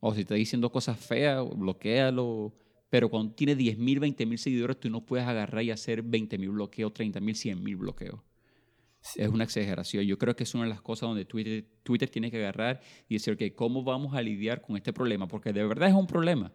O 0.00 0.14
si 0.14 0.22
está 0.22 0.34
diciendo 0.34 0.70
cosas 0.70 0.98
feas, 0.98 1.44
bloquealo. 1.56 2.54
Pero 2.88 3.08
cuando 3.08 3.34
tiene 3.34 3.56
10.000, 3.56 4.00
20.000 4.00 4.36
seguidores, 4.36 4.80
tú 4.80 4.90
no 4.90 5.04
puedes 5.04 5.26
agarrar 5.26 5.62
y 5.62 5.70
hacer 5.70 6.02
20.000 6.02 6.50
bloqueos, 6.50 6.92
30.000, 6.92 7.56
100.000 7.56 7.76
bloqueos. 7.76 8.20
Es 9.14 9.28
una 9.28 9.44
exageración. 9.44 10.04
Yo 10.04 10.18
creo 10.18 10.36
que 10.36 10.44
es 10.44 10.54
una 10.54 10.64
de 10.64 10.70
las 10.70 10.82
cosas 10.82 11.08
donde 11.08 11.24
Twitter, 11.24 11.64
Twitter 11.82 12.08
tiene 12.10 12.30
que 12.30 12.36
agarrar 12.36 12.80
y 13.08 13.14
decir, 13.14 13.34
ok, 13.34 13.54
¿cómo 13.54 13.82
vamos 13.82 14.14
a 14.14 14.22
lidiar 14.22 14.60
con 14.60 14.76
este 14.76 14.92
problema? 14.92 15.26
Porque 15.26 15.52
de 15.52 15.64
verdad 15.64 15.88
es 15.88 15.94
un 15.94 16.06
problema. 16.06 16.52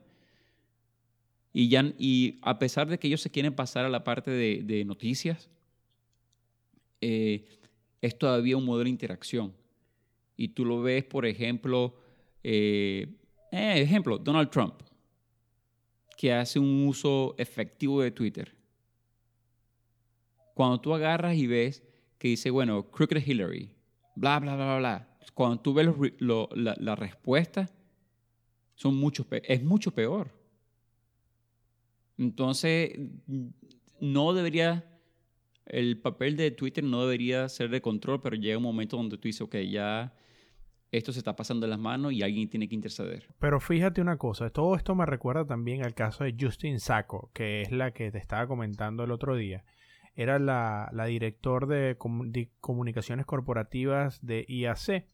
Y, 1.51 1.69
ya, 1.69 1.93
y 1.97 2.37
a 2.41 2.59
pesar 2.59 2.87
de 2.87 2.99
que 2.99 3.07
ellos 3.07 3.21
se 3.21 3.31
quieren 3.31 3.55
pasar 3.55 3.85
a 3.85 3.89
la 3.89 4.03
parte 4.03 4.29
de, 4.29 4.85
noticias, 4.85 5.49
eh, 7.01 7.45
es 8.01 8.17
todavía 8.17 8.57
un 8.57 8.65
modelo 8.65 8.85
de 8.85 8.91
interacción. 8.91 9.53
Y 10.37 10.49
tú 10.49 10.65
lo 10.65 10.81
ves, 10.81 11.03
por 11.05 11.25
ejemplo, 11.25 11.95
eh, 12.43 13.07
eh, 13.51 13.81
ejemplo, 13.81 14.17
Donald 14.17 14.49
Trump, 14.49 14.75
que 16.17 16.33
hace 16.33 16.59
un 16.59 16.87
uso 16.87 17.35
efectivo 17.37 18.01
de 18.01 18.11
Twitter. 18.11 18.53
Cuando 20.53 20.79
tú 20.79 20.93
agarras 20.93 21.35
y 21.35 21.47
ves 21.47 21.83
que 22.17 22.29
dice, 22.29 22.49
bueno, 22.49 22.89
Crooked 22.91 23.25
Hillary, 23.25 23.71
bla, 24.15 24.39
bla, 24.39 24.55
bla, 24.55 24.77
bla, 24.77 25.17
cuando 25.33 25.59
tú 25.59 25.73
ves 25.73 25.87
la, 26.19 26.75
la, 26.77 26.95
respuesta, 26.95 27.69
son 28.75 28.95
mucho, 28.95 29.25
es 29.31 29.63
mucho 29.63 29.91
peor. 29.91 30.31
Entonces, 32.17 32.97
no 33.99 34.33
debería, 34.33 34.85
el 35.65 35.99
papel 35.99 36.37
de 36.37 36.51
Twitter 36.51 36.83
no 36.83 37.01
debería 37.01 37.49
ser 37.49 37.69
de 37.69 37.81
control, 37.81 38.21
pero 38.21 38.35
llega 38.35 38.57
un 38.57 38.63
momento 38.63 38.97
donde 38.97 39.17
tú 39.17 39.27
dices, 39.27 39.41
ok, 39.41 39.55
ya 39.69 40.13
esto 40.91 41.11
se 41.11 41.19
está 41.19 41.35
pasando 41.35 41.65
de 41.65 41.71
las 41.71 41.79
manos 41.79 42.13
y 42.13 42.23
alguien 42.23 42.49
tiene 42.49 42.69
que 42.69 42.75
interceder. 42.75 43.27
Pero 43.39 43.59
fíjate 43.59 44.01
una 44.01 44.17
cosa, 44.17 44.49
todo 44.49 44.75
esto 44.75 44.95
me 44.95 45.05
recuerda 45.05 45.45
también 45.45 45.83
al 45.83 45.93
caso 45.93 46.23
de 46.23 46.35
Justin 46.39 46.79
Sacco, 46.79 47.31
que 47.33 47.61
es 47.61 47.71
la 47.71 47.91
que 47.91 48.11
te 48.11 48.17
estaba 48.17 48.47
comentando 48.47 49.03
el 49.03 49.11
otro 49.11 49.35
día. 49.35 49.65
Era 50.15 50.39
la, 50.39 50.89
la 50.93 51.05
de 51.05 51.97
comunicaciones 52.59 53.25
corporativas 53.25 54.25
de 54.25 54.45
IAC 54.47 55.05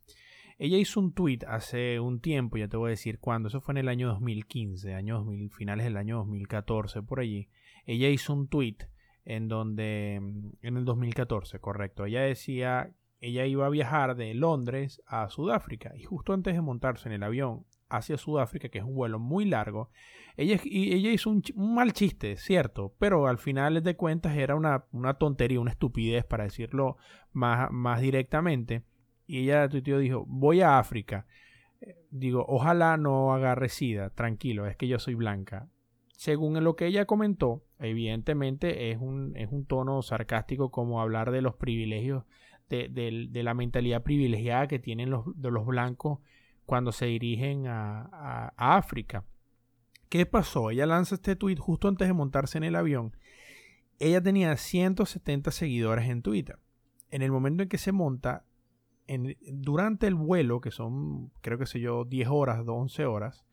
ella 0.62 0.78
hizo 0.78 1.00
un 1.00 1.12
tweet 1.12 1.40
hace 1.48 2.00
un 2.00 2.20
tiempo, 2.20 2.56
ya 2.56 2.68
te 2.68 2.78
voy 2.78 2.90
a 2.90 2.92
decir 2.92 3.18
cuándo, 3.18 3.48
eso 3.48 3.62
fue 3.62 3.74
en 3.74 3.80
el 3.80 3.88
año 3.88 4.08
2015, 4.10 4.94
año 4.94 5.16
2000, 5.16 5.50
finales 5.50 5.86
del 5.86 5.98
año 5.98 6.18
2014, 6.18 7.02
por 7.02 7.20
allí. 7.20 7.50
Ella 7.88 8.10
hizo 8.10 8.32
un 8.32 8.48
tweet 8.48 8.78
en 9.26 9.48
donde, 9.48 10.20
mm, 10.22 10.50
en 10.62 10.78
el 10.78 10.86
2014, 10.86 11.58
correcto, 11.58 12.06
ella 12.06 12.22
decía, 12.22 12.94
ella 13.22 13.48
iba 13.48 13.66
a 13.66 13.72
viajar 13.72 14.16
de 14.16 14.36
Londres 14.36 15.02
a 15.08 15.32
Sudáfrica 15.32 15.94
y 15.96 16.04
justo 16.04 16.32
antes 16.32 16.54
de 16.54 16.62
montarse 16.62 17.10
en 17.10 17.14
el 17.14 17.24
avión 17.24 17.66
hacia 17.92 18.18
Sudáfrica, 18.18 18.70
que 18.70 18.80
es 18.80 18.84
un 18.84 18.96
vuelo 18.96 19.20
muy 19.20 19.46
largo, 19.46 19.90
ella, 20.38 20.60
y 20.64 20.94
ella 20.94 21.12
hizo 21.12 21.30
un, 21.30 21.44
mal 21.56 21.94
chiste, 21.94 22.38
cierto, 22.38 22.96
pero 22.98 23.28
al 23.28 23.38
final 23.38 23.84
de 23.84 23.96
cuentas 23.96 24.36
era 24.38 24.56
una, 24.56 24.86
una 24.92 25.16
tontería, 25.16 25.60
una 25.60 25.72
estupidez, 25.72 26.24
para 26.26 26.46
decirlo 26.46 26.98
más, 27.34 27.70
más 27.72 28.02
directamente 28.02 28.84
y 29.32 29.44
ella 29.44 29.70
tuiteó, 29.70 29.98
dijo, 29.98 30.26
voy 30.28 30.60
a 30.60 30.78
África. 30.78 31.26
Digo, 32.10 32.46
ojalá 32.50 32.98
no 32.98 33.34
agarre 33.34 33.70
sida, 33.70 34.10
tranquilo, 34.10 34.68
es 34.68 34.76
que 34.76 34.90
yo 34.90 35.00
soy 35.00 35.16
blanca. 35.16 35.70
Según 36.18 36.62
lo 36.62 36.76
que 36.76 36.88
ella 36.88 37.06
comentó, 37.06 37.64
evidentemente 37.80 38.92
es 38.92 38.98
un, 39.00 39.32
es 39.38 39.50
un 39.50 39.66
tono 39.66 40.02
sarcástico 40.02 40.70
como 40.70 41.00
hablar 41.00 41.32
de 41.32 41.42
los 41.42 41.56
privilegios, 41.56 42.26
de, 42.68 43.30
la 43.32 43.54
mentalidad 43.54 44.04
privilegiada 44.04 44.68
que 44.68 44.80
tienen 44.80 45.10
los, 45.10 45.24
de 45.36 45.50
los 45.50 45.66
blancos 45.66 46.20
cuando 46.72 46.94
se 46.94 47.08
dirigen 47.08 47.68
a, 47.68 48.54
África. 48.56 49.26
¿Qué 50.08 50.26
pasó? 50.26 50.72
Ella 50.72 50.86
lanza 50.86 51.16
este 51.16 51.36
tweet 51.36 51.58
justo 51.58 51.90
antes 51.90 52.08
de 52.08 52.14
montarse 52.14 52.58
en 52.58 52.64
el 52.64 52.78
avión. 52.78 53.14
Ella 54.00 54.22
tenía 54.24 54.56
170 54.56 55.52
seguidores 55.52 56.08
en 56.08 56.22
Twitter. 56.22 56.60
En 57.10 57.24
el 57.24 57.32
momento 57.34 57.62
en 57.62 57.68
que 57.68 57.78
se 57.78 57.92
monta, 57.92 58.46
durante 59.52 60.08
el 60.08 60.16
vuelo, 60.16 60.62
que 60.62 60.72
son, 60.72 61.34
creo 61.42 61.58
que 61.58 61.66
sé 61.66 61.82
yo, 61.82 62.06
10 62.06 62.30
horas, 62.30 62.64
11 62.66 63.06
horas, 63.06 63.44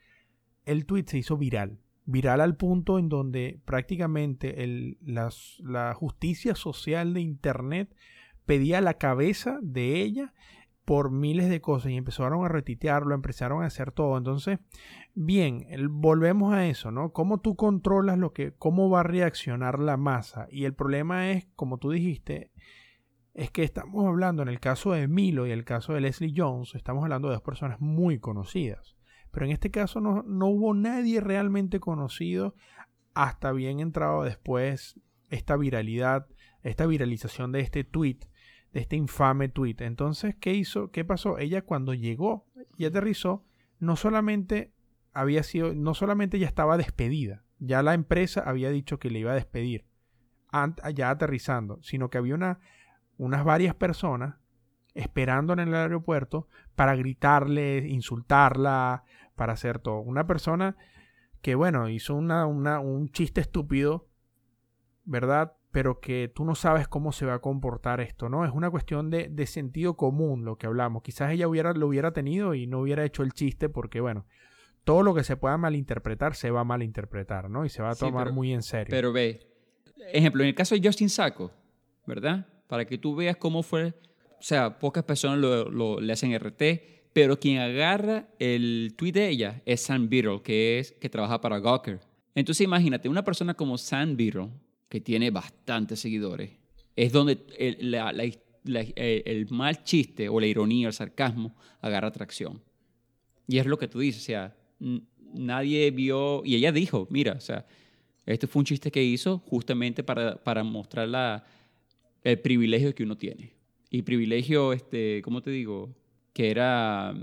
el 0.64 0.87
tweet 0.87 1.07
se 1.09 1.18
hizo 1.18 1.37
viral. 1.37 1.81
Viral 2.04 2.40
al 2.40 2.54
punto 2.54 3.00
en 3.00 3.09
donde 3.09 3.61
prácticamente 3.64 4.54
la 5.00 5.92
justicia 5.92 6.54
social 6.54 7.14
de 7.14 7.20
Internet 7.22 7.92
pedía 8.46 8.81
la 8.81 8.94
cabeza 8.94 9.59
de 9.61 10.02
ella 10.02 10.35
por 10.88 11.11
miles 11.11 11.51
de 11.51 11.61
cosas 11.61 11.92
y 11.92 11.98
empezaron 11.98 12.46
a 12.46 12.48
retitearlo, 12.48 13.14
empezaron 13.14 13.62
a 13.62 13.66
hacer 13.66 13.92
todo. 13.92 14.16
Entonces, 14.16 14.59
bien, 15.14 15.66
volvemos 15.90 16.55
a 16.55 16.66
eso, 16.66 16.90
¿no? 16.90 17.12
¿Cómo 17.12 17.40
tú 17.40 17.57
controlas 17.57 18.16
lo 18.16 18.33
que, 18.33 18.55
cómo 18.55 18.88
va 18.88 19.01
a 19.01 19.03
reaccionar 19.03 19.81
la 19.81 19.98
masa? 19.98 20.48
Y 20.51 20.64
el 20.64 20.72
problema 20.72 21.31
es, 21.31 21.46
como 21.57 21.77
tú 21.77 21.90
dijiste, 21.90 22.53
es 23.35 23.51
que 23.51 23.64
estamos 23.64 24.07
hablando 24.07 24.40
en 24.40 24.48
el 24.48 24.61
caso 24.61 24.92
de 24.92 25.09
Milo 25.09 25.46
y 25.46 25.51
el 25.51 25.66
caso 25.66 25.92
de 25.92 26.01
Leslie 26.01 26.33
Jones, 26.35 26.74
estamos 26.74 27.03
hablando 27.03 27.29
de 27.29 27.35
dos 27.35 27.42
personas 27.42 27.79
muy 27.83 28.18
conocidas. 28.18 28.96
Pero 29.31 29.44
en 29.44 29.53
este 29.53 29.70
caso 29.70 30.01
no, 30.01 30.22
hubo 30.46 30.72
nadie 30.72 31.20
realmente 31.20 31.81
conocido 31.81 32.55
hasta 33.12 33.53
bien 33.53 33.81
entrado 33.81 34.22
después 34.22 34.98
esta 35.29 35.59
viralidad, 35.59 36.29
esta 36.62 36.87
viralización 36.87 37.53
de 37.53 37.61
este 37.61 37.85
tweet, 37.85 38.20
de 38.72 38.81
este 38.81 38.96
infame 38.96 39.48
tweet. 39.48 39.76
Entonces, 39.81 40.35
¿qué 40.38 40.54
hizo? 40.54 40.90
¿Qué 40.90 41.04
pasó? 41.04 41.38
Ella 41.38 41.62
cuando 41.62 41.94
llegó 41.94 42.46
y 42.76 42.85
aterrizó, 42.85 43.44
no 43.78 43.96
solamente 43.96 44.72
había 45.12 45.42
sido, 45.42 45.74
no 45.74 45.94
solamente 45.94 46.38
ya 46.38 46.46
estaba 46.46 46.76
despedida, 46.76 47.44
ya 47.59 47.83
la 47.83 47.94
empresa 47.94 48.42
había 48.44 48.70
dicho 48.70 48.98
que 48.98 49.11
le 49.11 49.20
iba 49.20 49.33
a 49.33 49.37
despedir 49.37 49.88
ya 50.94 51.11
aterrizando, 51.11 51.78
sino 51.83 52.11
que 52.11 52.18
había 52.18 52.35
una, 52.35 52.61
unas 53.16 53.44
varias 53.44 53.74
personas 53.74 54.37
esperando 54.94 55.52
en 55.52 55.61
el 55.61 55.74
aeropuerto 55.74 56.48
para 56.74 56.96
gritarle, 56.96 57.87
insultarla, 57.88 59.04
para 59.37 59.52
hacer 59.52 59.78
todo. 59.78 60.00
Una 60.00 60.26
persona 60.26 60.76
que, 61.42 61.54
bueno, 61.54 61.88
hizo 61.88 62.14
una, 62.14 62.46
un 62.46 63.09
chiste 63.11 63.40
estúpido, 63.40 64.09
¿verdad? 65.04 65.57
Pero 65.78 66.00
que 66.00 66.28
tú 66.34 66.44
no 66.44 66.56
sabes 66.56 66.88
cómo 66.88 67.12
se 67.12 67.24
va 67.24 67.34
a 67.34 67.38
comportar 67.38 68.00
esto, 68.00 68.28
¿no? 68.28 68.44
Es 68.44 68.50
una 68.52 68.68
cuestión 68.68 69.10
de, 69.10 69.28
de 69.28 69.46
sentido 69.46 69.96
común 69.96 70.44
lo 70.44 70.58
que 70.58 70.66
hablamos. 70.66 71.04
Quizás 71.04 71.30
ella 71.30 71.46
hubiera, 71.46 71.72
lo 71.72 71.86
hubiera 71.86 72.12
tenido 72.12 72.56
y 72.56 72.66
no 72.66 72.80
hubiera 72.80 73.04
hecho 73.04 73.22
el 73.22 73.32
chiste 73.32 73.68
porque, 73.68 74.00
bueno, 74.00 74.26
todo 74.82 75.04
lo 75.04 75.14
que 75.14 75.22
se 75.22 75.36
pueda 75.36 75.56
malinterpretar 75.56 76.34
se 76.34 76.50
va 76.50 76.62
a 76.62 76.64
malinterpretar, 76.64 77.48
¿no? 77.48 77.64
Y 77.64 77.68
se 77.68 77.80
va 77.80 77.90
a 77.90 77.94
tomar 77.94 78.32
muy 78.32 78.52
en 78.52 78.64
serio. 78.64 78.88
Pero 78.90 79.12
ve, 79.12 79.38
ejemplo, 80.12 80.42
en 80.42 80.48
el 80.48 80.56
caso 80.56 80.74
de 80.74 80.80
Justin 80.84 81.10
Sacco, 81.10 81.52
¿verdad? 82.06 82.48
Para 82.66 82.84
que 82.84 82.98
tú 82.98 83.14
veas 83.14 83.36
cómo 83.36 83.62
fue, 83.62 83.94
o 84.30 84.42
sea, 84.42 84.80
pocas 84.80 85.04
personas 85.04 85.38
lo, 85.38 86.00
le 86.00 86.12
hacen 86.12 86.36
RT, 86.36 87.12
pero 87.12 87.38
quien 87.38 87.60
agarra 87.60 88.26
el 88.40 88.94
tweet 88.96 89.12
de 89.12 89.28
ella 89.28 89.62
es 89.64 89.82
Sam 89.82 90.08
Beetle, 90.08 90.42
que, 90.42 90.80
es, 90.80 90.90
que 90.90 91.08
trabaja 91.08 91.40
para 91.40 91.60
Gawker. 91.60 92.00
Entonces 92.34 92.64
imagínate, 92.64 93.08
una 93.08 93.22
persona 93.22 93.54
como 93.54 93.78
Sam 93.78 94.16
Beetle, 94.16 94.48
que 94.88 95.01
tiene 95.01 95.31
bastantes 95.31 96.01
seguidores, 96.01 96.51
es 96.96 97.12
donde 97.12 97.38
el, 97.59 97.94
el 98.64 99.46
mal 99.51 99.85
chiste 99.85 100.29
o 100.29 100.40
la 100.40 100.46
ironía, 100.46 100.88
el 100.88 100.92
sarcasmo 100.92 101.55
agarra 101.81 102.09
atracción. 102.09 102.61
Y 103.46 103.59
es 103.59 103.66
lo 103.66 103.79
que 103.79 103.88
tú 103.88 103.98
dices, 103.98 104.22
o 104.22 104.27
sea, 104.27 104.57
nadie 105.33 105.90
vio, 105.90 106.42
y 106.44 106.55
ella 106.57 106.72
dijo, 106.72 107.07
mira, 107.11 107.33
o 107.33 107.40
sea, 107.40 107.66
este 108.27 108.46
fue 108.46 108.61
un 108.61 108.66
chiste 108.66 108.90
que 108.90 109.03
hizo 109.03 109.38
justamente 109.46 110.03
para, 110.03 110.37
para 110.37 110.62
mostrar 110.62 111.09
la, 111.09 111.44
el 112.22 112.38
privilegio 112.40 112.94
que 112.94 113.05
uno 113.05 113.16
tiene. 113.16 113.53
Y 113.90 114.03
privilegio, 114.03 114.72
este, 114.72 115.22
¿cómo 115.22 115.40
te 115.40 115.51
digo? 115.51 115.94
Que 116.35 116.51
era 116.51 117.14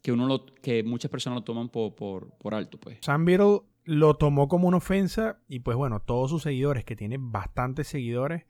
que 0.00 0.12
uno 0.12 0.26
lo, 0.26 0.46
que 0.46 0.84
muchas 0.84 1.10
personas 1.10 1.38
lo 1.38 1.44
toman 1.44 1.68
por, 1.68 1.94
por, 1.94 2.30
por 2.38 2.54
alto, 2.54 2.78
pues. 2.78 2.98
Sam 3.00 3.24
lo 3.88 4.16
tomó 4.16 4.48
como 4.48 4.68
una 4.68 4.76
ofensa 4.76 5.38
y 5.48 5.60
pues 5.60 5.74
bueno, 5.74 6.00
todos 6.00 6.28
sus 6.28 6.42
seguidores, 6.42 6.84
que 6.84 6.94
tienen 6.94 7.32
bastantes 7.32 7.88
seguidores, 7.88 8.44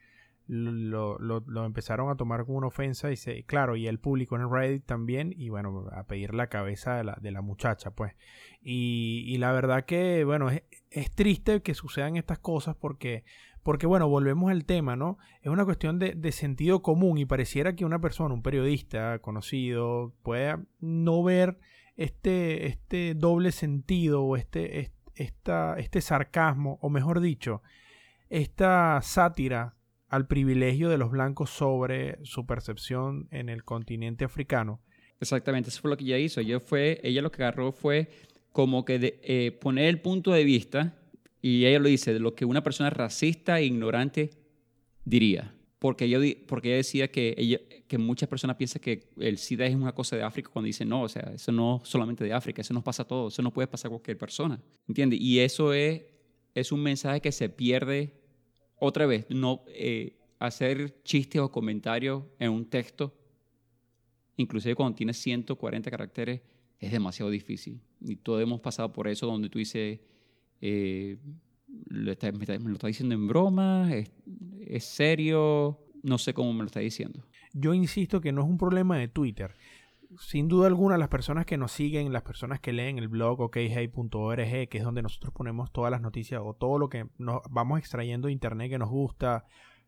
lo, 0.48 1.16
lo, 1.20 1.64
empezaron 1.64 2.11
a 2.11 2.16
tomar 2.16 2.44
como 2.44 2.59
una 2.59 2.66
ofensa 2.66 3.12
y 3.12 3.16
se, 3.16 3.44
claro, 3.44 3.77
y 3.77 3.87
el 3.87 4.01
público 4.01 4.35
en 4.35 4.42
el 4.42 4.51
Reddit 4.51 4.85
también, 4.85 5.33
y 5.37 5.48
bueno, 5.48 5.87
a 5.92 6.09
pedir 6.09 6.35
la 6.35 6.48
cabeza 6.48 6.96
de 6.96 7.05
la, 7.05 7.18
de 7.20 7.31
la 7.31 7.40
muchacha, 7.40 7.92
pues. 7.92 8.14
Y, 8.61 9.22
y, 9.29 9.38
la 9.38 9.53
verdad 9.53 9.85
que, 9.85 10.24
bueno, 10.24 10.51
es, 10.51 10.64
es, 10.90 11.12
triste 11.12 11.62
que 11.62 11.74
sucedan 11.74 12.16
estas 12.16 12.40
cosas 12.40 12.74
porque, 12.74 13.22
porque, 13.62 13.87
bueno, 13.87 14.09
volvemos 14.09 14.51
al 14.51 14.64
tema, 14.64 14.96
¿no? 14.96 15.18
Es 15.40 15.53
una 15.53 15.64
cuestión 15.64 16.01
de, 16.01 16.14
de 16.14 16.33
sentido 16.33 16.83
común 16.83 17.18
y 17.18 17.27
pareciera 17.27 17.77
que 17.77 17.85
una 17.85 18.01
persona, 18.01 18.35
un 18.35 18.42
periodista 18.42 19.20
conocido, 19.20 20.14
pueda 20.24 20.64
no 20.81 21.22
ver 21.22 21.61
este, 21.98 22.66
este 22.66 23.14
doble 23.14 23.53
sentido 23.53 24.22
o 24.22 24.37
este, 24.37 24.81
esta, 25.18 25.78
este 25.78 26.00
sarcasmo, 26.00 26.78
o 26.81 26.90
mejor 26.90 27.20
dicho, 27.20 27.62
esta 28.28 29.00
sátira 29.02 29.76
al 30.09 30.26
privilegio 30.26 30.88
de 30.88 30.98
los 30.98 31.11
blancos 31.11 31.50
sobre 31.50 32.18
su 32.24 32.46
percepción 32.46 33.28
en 33.31 33.48
el 33.48 33.64
continente 33.64 34.24
africano. 34.24 34.81
Exactamente, 35.20 35.70
eso 35.70 35.81
fue 35.81 35.90
lo 35.90 35.96
que 35.96 36.04
ella 36.04 36.18
hizo. 36.18 36.40
Ella, 36.40 36.61
fue, 36.61 37.00
ella 37.02 37.22
lo 37.22 37.31
que 37.31 37.42
agarró 37.42 37.72
fue 37.72 38.09
como 38.52 38.85
que 38.85 39.20
eh, 39.22 39.52
poner 39.61 39.87
el 39.87 40.00
punto 40.00 40.33
de 40.33 40.44
vista, 40.44 40.94
y 41.42 41.66
ella 41.66 41.78
lo 41.78 41.88
dice, 41.88 42.12
de 42.12 42.20
lo 42.20 42.35
que 42.35 42.44
una 42.44 42.62
persona 42.62 42.90
racista 42.90 43.59
e 43.59 43.64
ignorante 43.64 44.31
diría. 45.04 45.54
Porque 45.79 46.07
ella, 46.07 46.19
porque 46.47 46.69
ella 46.69 46.77
decía 46.79 47.11
que, 47.11 47.35
ella, 47.38 47.61
que 47.87 47.99
muchas 47.99 48.29
personas 48.29 48.57
piensan 48.57 48.83
que 48.83 49.09
el 49.19 49.38
SIDA 49.38 49.67
es 49.67 49.77
una 49.77 49.95
cosa 49.95 50.17
de 50.17 50.23
África 50.23 50.51
cuando 50.53 50.67
dicen, 50.67 50.88
no, 50.88 51.03
o 51.03 51.09
sea, 51.09 51.31
eso 51.35 51.53
no 51.53 51.81
solamente 51.85 52.25
de 52.25 52.33
África, 52.33 52.62
eso 52.62 52.75
nos 52.75 52.83
pasa 52.83 53.05
a 53.05 53.07
todos, 53.07 53.35
eso 53.35 53.43
no 53.43 53.53
puede 53.53 53.69
pasar 53.69 53.88
a 53.88 53.91
cualquier 53.91 54.19
persona. 54.19 54.61
¿Entiendes? 54.88 55.21
Y 55.21 55.38
eso 55.38 55.73
es, 55.73 56.03
es 56.55 56.73
un 56.73 56.83
mensaje 56.83 57.21
que 57.21 57.31
se 57.31 57.49
pierde 57.49 58.12
otra 58.81 59.07
vez, 59.07 59.27
no 59.31 59.62
eh, 59.69 60.17
hacer 60.38 61.03
chistes 61.03 61.41
o 61.41 61.51
comentarios 61.51 62.25
en 62.38 62.51
un 62.51 62.64
texto, 62.64 63.14
inclusive 64.37 64.75
cuando 64.75 64.97
tienes 64.97 65.17
140 65.19 65.91
caracteres, 65.91 66.41
es 66.79 66.93
demasiado 66.93 67.31
difícil. 67.31 67.81
Y 68.01 68.17
todos 68.17 68.43
hemos 68.43 68.61
pasado 68.61 68.93
por 68.93 69.09
eso, 69.09 69.27
donde 69.27 69.49
tú 69.49 69.59
dices, 69.59 70.01
eh, 70.61 71.19
me, 71.68 72.02
lo 72.02 72.72
está 72.72 72.87
diciendo 72.87 73.14
en 73.14 73.28
broma, 73.28 73.92
es, 73.94 74.11
es 74.66 74.85
serio, 74.85 75.78
no 76.02 76.18
sé 76.18 76.35
cómo 76.35 76.52
me 76.52 76.61
lo 76.61 76.66
está 76.66 76.81
diciendo. 76.81 77.24
Yo 77.52 77.74
insisto 77.74 78.20
que 78.20 78.33
no 78.33 78.42
es 78.42 78.48
un 78.48 78.59
problema 78.59 78.98
de 78.98 79.09
Twitter 79.09 79.54
sin 80.18 80.48
duda 80.48 80.66
alguna, 80.66 80.96
las 80.96 81.09
personas 81.09 81.44
que 81.44 81.59
nos 81.59 81.72
siguen, 81.72 82.12
las 82.12 82.22
personas 82.22 82.61
que 82.61 82.72
leen 82.72 82.98
el 82.98 83.09
blog 83.09 83.40
okhey.org, 83.40 84.68
que 84.68 84.78
es 84.78 84.85
donde 84.85 85.02
nosotros 85.02 85.33
ponemos 85.35 85.70
todas 85.70 85.90
las 85.90 86.00
noticias 86.00 86.40
o 86.42 86.54
todo 86.54 86.78
lo 86.78 86.88
que 86.88 87.09
nos 87.18 87.42
vamos 87.50 87.78
extrayendo 87.78 88.26
de 88.26 88.33
internet 88.33 88.70
que 88.70 88.78
nos 88.78 88.88
gusta, 88.88 89.44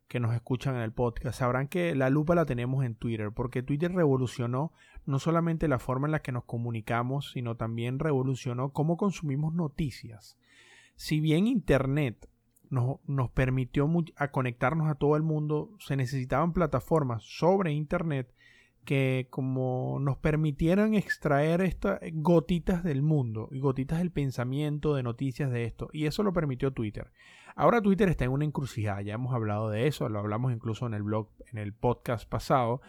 que 0.08 0.20
nos 0.20 0.34
escuchan 0.34 0.74
en 0.76 0.82
el 0.82 0.92
podcast, 0.92 1.38
sabrán 1.38 1.68
que 1.68 1.94
la 1.94 2.10
lupa 2.10 2.34
la 2.34 2.44
tenemos 2.44 2.84
en 2.84 2.96
Twitter, 2.96 3.30
porque 3.32 3.62
Twitter 3.62 3.92
revolucionó 3.92 4.72
no 5.06 5.18
solamente 5.18 5.68
la 5.68 5.78
forma 5.78 6.06
en 6.06 6.12
la 6.12 6.20
que 6.20 6.32
nos 6.32 6.44
comunicamos, 6.44 7.30
sino 7.32 7.56
también 7.56 7.98
revolucionó 7.98 8.72
cómo 8.72 8.96
consumimos 8.96 9.54
noticias. 9.54 10.36
Si 11.00 11.18
bien 11.18 11.46
Internet 11.46 12.28
nos, 12.68 12.98
nos 13.06 13.30
permitió 13.30 13.90
a 14.16 14.30
conectarnos 14.30 14.86
a 14.86 14.96
todo 14.96 15.16
el 15.16 15.22
mundo, 15.22 15.70
se 15.78 15.96
necesitaban 15.96 16.52
plataformas 16.52 17.22
sobre 17.22 17.72
Internet 17.72 18.34
que 18.84 19.26
como 19.30 19.96
nos 19.98 20.18
permitieran 20.18 20.92
extraer 20.92 21.62
estas 21.62 22.00
gotitas 22.12 22.84
del 22.84 23.00
mundo 23.00 23.48
y 23.50 23.60
gotitas 23.60 24.00
del 24.00 24.10
pensamiento, 24.10 24.94
de 24.94 25.02
noticias 25.02 25.50
de 25.50 25.64
esto. 25.64 25.88
Y 25.94 26.04
eso 26.04 26.22
lo 26.22 26.34
permitió 26.34 26.70
Twitter. 26.74 27.10
Ahora 27.56 27.80
Twitter 27.80 28.10
está 28.10 28.26
en 28.26 28.32
una 28.32 28.44
encrucijada, 28.44 29.00
ya 29.00 29.14
hemos 29.14 29.32
hablado 29.32 29.70
de 29.70 29.86
eso, 29.86 30.06
lo 30.10 30.18
hablamos 30.18 30.52
incluso 30.52 30.86
en 30.86 30.92
el 30.92 31.02
blog, 31.02 31.30
en 31.50 31.56
el 31.56 31.72
podcast 31.72 32.28
pasado, 32.28 32.82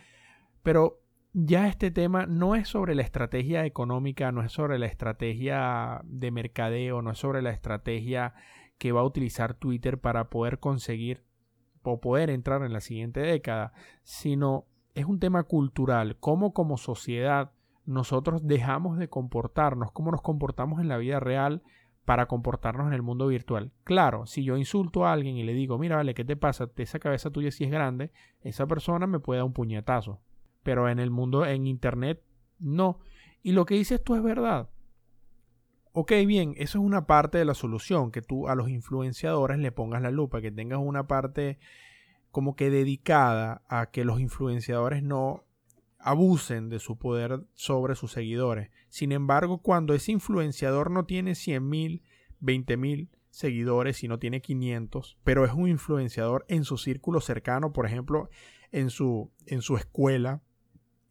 pero 0.64 1.01
ya 1.34 1.68
este 1.68 1.92
tema 1.92 2.26
no 2.26 2.56
es 2.56 2.68
sobre 2.68 2.96
la 2.96 3.04
estrategia 3.04 3.66
económica, 3.66 4.32
no 4.32 4.44
es 4.44 4.52
sobre 4.52 4.78
la 4.80 4.88
estrategia 4.88 6.02
de 6.04 6.32
mercadeo, 6.32 7.02
no 7.02 7.12
es 7.12 7.18
sobre 7.18 7.42
la 7.42 7.52
estrategia 7.52 8.34
que 8.78 8.92
va 8.92 9.02
a 9.02 9.06
utilizar 9.06 9.54
Twitter 9.54 10.00
para 10.00 10.30
poder 10.30 10.60
conseguir 10.60 11.24
o 11.84 12.02
poder 12.02 12.30
entrar 12.30 12.64
en 12.64 12.74
la 12.74 12.82
siguiente 12.82 13.22
década, 13.22 13.74
sino 14.04 14.66
es 14.94 15.06
un 15.06 15.20
tema 15.20 15.44
cultural, 15.44 16.18
cómo 16.20 16.54
como 16.54 16.78
sociedad 16.78 17.52
nosotros 17.86 18.46
dejamos 18.46 18.98
de 18.98 19.08
comportarnos, 19.08 19.92
cómo 19.92 20.12
nos 20.12 20.22
comportamos 20.22 20.82
en 20.82 20.88
la 20.88 20.98
vida 20.98 21.20
real 21.20 21.64
para 22.06 22.26
comportarnos 22.26 22.88
en 22.88 22.94
el 22.94 23.02
mundo 23.02 23.28
virtual. 23.28 23.72
Claro, 23.84 24.26
si 24.26 24.44
yo 24.44 24.58
insulto 24.58 25.06
a 25.06 25.14
alguien 25.14 25.38
y 25.38 25.44
le 25.44 25.54
digo, 25.54 25.78
mira, 25.78 25.96
vale, 25.96 26.14
¿qué 26.14 26.26
te 26.26 26.36
pasa? 26.36 26.70
Esa 26.76 27.00
cabeza 27.00 27.30
tuya 27.30 27.52
si 27.52 27.64
es 27.64 27.72
grande, 27.72 28.12
esa 28.42 28.68
persona 28.68 29.08
me 29.08 29.20
puede 29.20 29.40
dar 29.40 29.46
un 29.46 29.54
puñetazo. 29.54 30.20
Pero 30.64 30.90
en 30.90 31.00
el 31.00 31.10
mundo, 31.10 31.46
en 31.46 31.68
Internet, 31.68 32.22
no. 32.60 33.00
Y 33.44 33.54
lo 33.54 33.66
que 33.66 33.76
dices 33.76 34.04
tú 34.04 34.16
es 34.16 34.24
verdad. 34.24 34.70
Ok, 35.94 36.14
bien, 36.26 36.54
eso 36.58 36.80
es 36.80 36.86
una 36.86 37.06
parte 37.06 37.38
de 37.38 37.46
la 37.46 37.54
solución, 37.54 38.12
que 38.12 38.22
tú 38.22 38.48
a 38.48 38.56
los 38.56 38.70
influenciadores 38.70 39.60
le 39.60 39.74
pongas 39.74 40.02
la 40.02 40.12
lupa, 40.12 40.42
que 40.42 40.52
tengas 40.52 40.80
una 40.80 41.06
parte 41.06 41.60
como 42.32 42.56
que 42.56 42.70
dedicada 42.70 43.62
a 43.68 43.92
que 43.92 44.06
los 44.06 44.22
influenciadores 44.22 45.04
no 45.04 45.44
abusen 46.00 46.70
de 46.70 46.80
su 46.80 46.98
poder 46.98 47.44
sobre 47.54 47.96
sus 47.96 48.14
seguidores. 48.14 48.72
Sin 48.88 49.12
embargo, 49.12 49.60
cuando 49.60 49.94
ese 49.94 50.14
influenciador 50.14 50.92
no 50.92 51.06
tiene 51.06 51.36
100 51.36 51.68
mil, 51.68 52.04
20 52.40 52.78
mil 52.78 53.10
seguidores 53.30 54.04
y 54.04 54.08
no 54.08 54.18
tiene 54.18 54.42
500, 54.42 55.18
pero 55.24 55.46
es 55.46 55.54
un 55.54 55.68
influenciador 55.68 56.46
en 56.48 56.64
su 56.64 56.78
círculo 56.78 57.22
cercano, 57.22 57.74
por 57.74 57.86
ejemplo, 57.86 58.30
en 58.72 58.90
su, 58.90 59.32
en 59.46 59.62
su 59.62 59.78
escuela, 59.78 60.42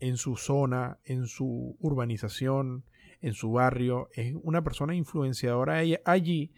en 0.01 0.17
su 0.17 0.37
zona, 0.37 0.99
en 1.05 1.27
su 1.27 1.77
urbanización, 1.79 2.85
en 3.21 3.35
su 3.35 3.53
barrio, 3.53 4.09
es 4.15 4.35
una 4.43 4.65
persona 4.65 4.95
influenciadora 4.95 5.83
allí, 6.05 6.53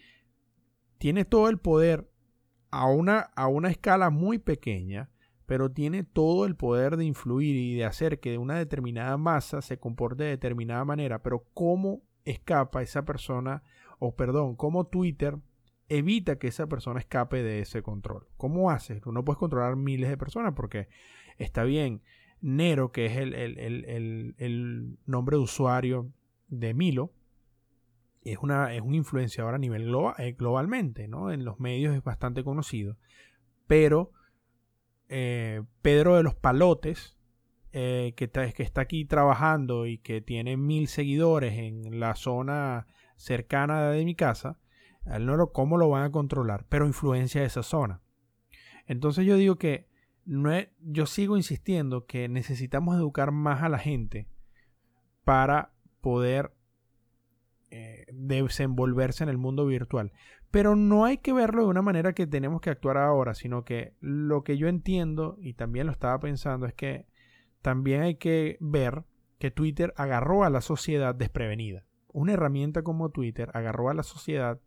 tiene 0.98 1.24
todo 1.24 1.48
el 1.48 1.58
poder 1.58 2.08
a 2.70 2.86
una, 2.86 3.18
a 3.20 3.48
una 3.48 3.70
escala 3.70 4.10
muy 4.10 4.38
pequeña, 4.38 5.10
pero 5.46 5.70
tiene 5.70 6.04
todo 6.04 6.46
el 6.46 6.56
poder 6.56 6.96
de 6.96 7.04
influir 7.04 7.56
y 7.56 7.74
de 7.74 7.84
hacer 7.84 8.20
que 8.20 8.38
una 8.38 8.56
determinada 8.56 9.16
masa 9.16 9.60
se 9.60 9.78
comporte 9.78 10.24
de 10.24 10.30
determinada 10.30 10.84
manera. 10.84 11.22
Pero 11.22 11.44
¿cómo 11.52 12.02
escapa 12.24 12.82
esa 12.82 13.04
persona, 13.04 13.62
o 13.98 14.14
perdón, 14.14 14.56
cómo 14.56 14.86
Twitter 14.86 15.36
evita 15.88 16.38
que 16.38 16.46
esa 16.46 16.68
persona 16.68 17.00
escape 17.00 17.42
de 17.42 17.60
ese 17.60 17.82
control? 17.82 18.28
¿Cómo 18.36 18.70
haces? 18.70 19.00
Tú 19.02 19.12
no 19.12 19.24
puedes 19.24 19.38
controlar 19.38 19.76
miles 19.76 20.08
de 20.08 20.16
personas 20.16 20.54
porque 20.54 20.88
está 21.36 21.64
bien. 21.64 22.02
Nero, 22.42 22.92
que 22.92 23.06
es 23.06 23.16
el, 23.16 23.34
el, 23.34 24.34
el 24.36 24.98
nombre 25.06 25.36
de 25.36 25.42
usuario 25.42 26.12
de 26.48 26.74
Milo, 26.74 27.12
es, 28.24 28.38
una, 28.38 28.74
es 28.74 28.82
un 28.82 28.94
influenciador 28.94 29.54
a 29.54 29.58
nivel 29.58 29.92
eh, 30.18 30.32
globalmente, 30.32 31.08
¿no? 31.08 31.32
En 31.32 31.44
los 31.44 31.60
medios 31.60 31.94
es 31.94 32.02
bastante 32.02 32.44
conocido. 32.44 32.96
pero 33.66 34.12
eh, 35.08 35.62
Pedro 35.82 36.16
de 36.16 36.22
los 36.22 36.34
Palotes, 36.34 37.16
eh, 37.72 38.14
que, 38.16 38.30
que, 38.30 38.62
está 38.62 38.82
aquí 38.82 39.04
trabajando 39.04 39.86
y 39.86 39.98
que 39.98 40.20
tiene 40.20 40.56
mil 40.56 40.88
seguidores 40.88 41.58
en 41.58 42.00
la 42.00 42.14
zona 42.14 42.86
cercana 43.16 43.90
de 43.90 44.04
mi 44.04 44.14
casa, 44.14 44.58
no 45.04 45.36
lo, 45.36 45.52
¿cómo 45.52 45.78
lo 45.78 45.88
van 45.88 46.04
a 46.04 46.10
controlar? 46.12 46.64
Pero 46.68 46.86
influencia 46.86 47.42
esa 47.44 47.62
zona. 47.62 48.00
Entonces 48.86 49.26
yo 49.26 49.36
digo 49.36 49.56
que 49.56 49.88
no 50.24 50.50
yo 50.80 51.06
sigo 51.06 51.36
insistiendo 51.36 52.06
que 52.06 52.28
necesitamos 52.28 52.96
educar 52.96 53.32
más 53.32 53.62
a 53.62 53.68
la 53.68 53.78
gente 53.78 54.28
para 55.24 55.72
poder 56.00 56.52
eh, 57.70 58.06
desenvolverse 58.12 59.24
en 59.24 59.30
el 59.30 59.38
mundo 59.38 59.66
virtual. 59.66 60.12
Pero 60.50 60.76
no 60.76 61.06
hay 61.06 61.18
que 61.18 61.32
verlo 61.32 61.62
de 61.62 61.68
una 61.68 61.80
manera 61.80 62.12
que 62.12 62.26
tenemos 62.26 62.60
que 62.60 62.68
actuar 62.68 62.98
ahora, 62.98 63.34
sino 63.34 63.64
que 63.64 63.94
lo 64.00 64.44
que 64.44 64.58
yo 64.58 64.68
entiendo, 64.68 65.38
y 65.40 65.54
también 65.54 65.86
lo 65.86 65.92
estaba 65.92 66.20
pensando, 66.20 66.66
es 66.66 66.74
que 66.74 67.06
también 67.62 68.02
hay 68.02 68.16
que 68.16 68.58
ver 68.60 69.04
que 69.38 69.50
Twitter 69.50 69.94
agarró 69.96 70.44
a 70.44 70.50
la 70.50 70.60
sociedad 70.60 71.14
desprevenida. 71.14 71.86
Una 72.12 72.34
herramienta 72.34 72.82
como 72.82 73.08
Twitter 73.08 73.50
agarró 73.54 73.88
a 73.88 73.94
la 73.94 74.02
sociedad 74.02 74.60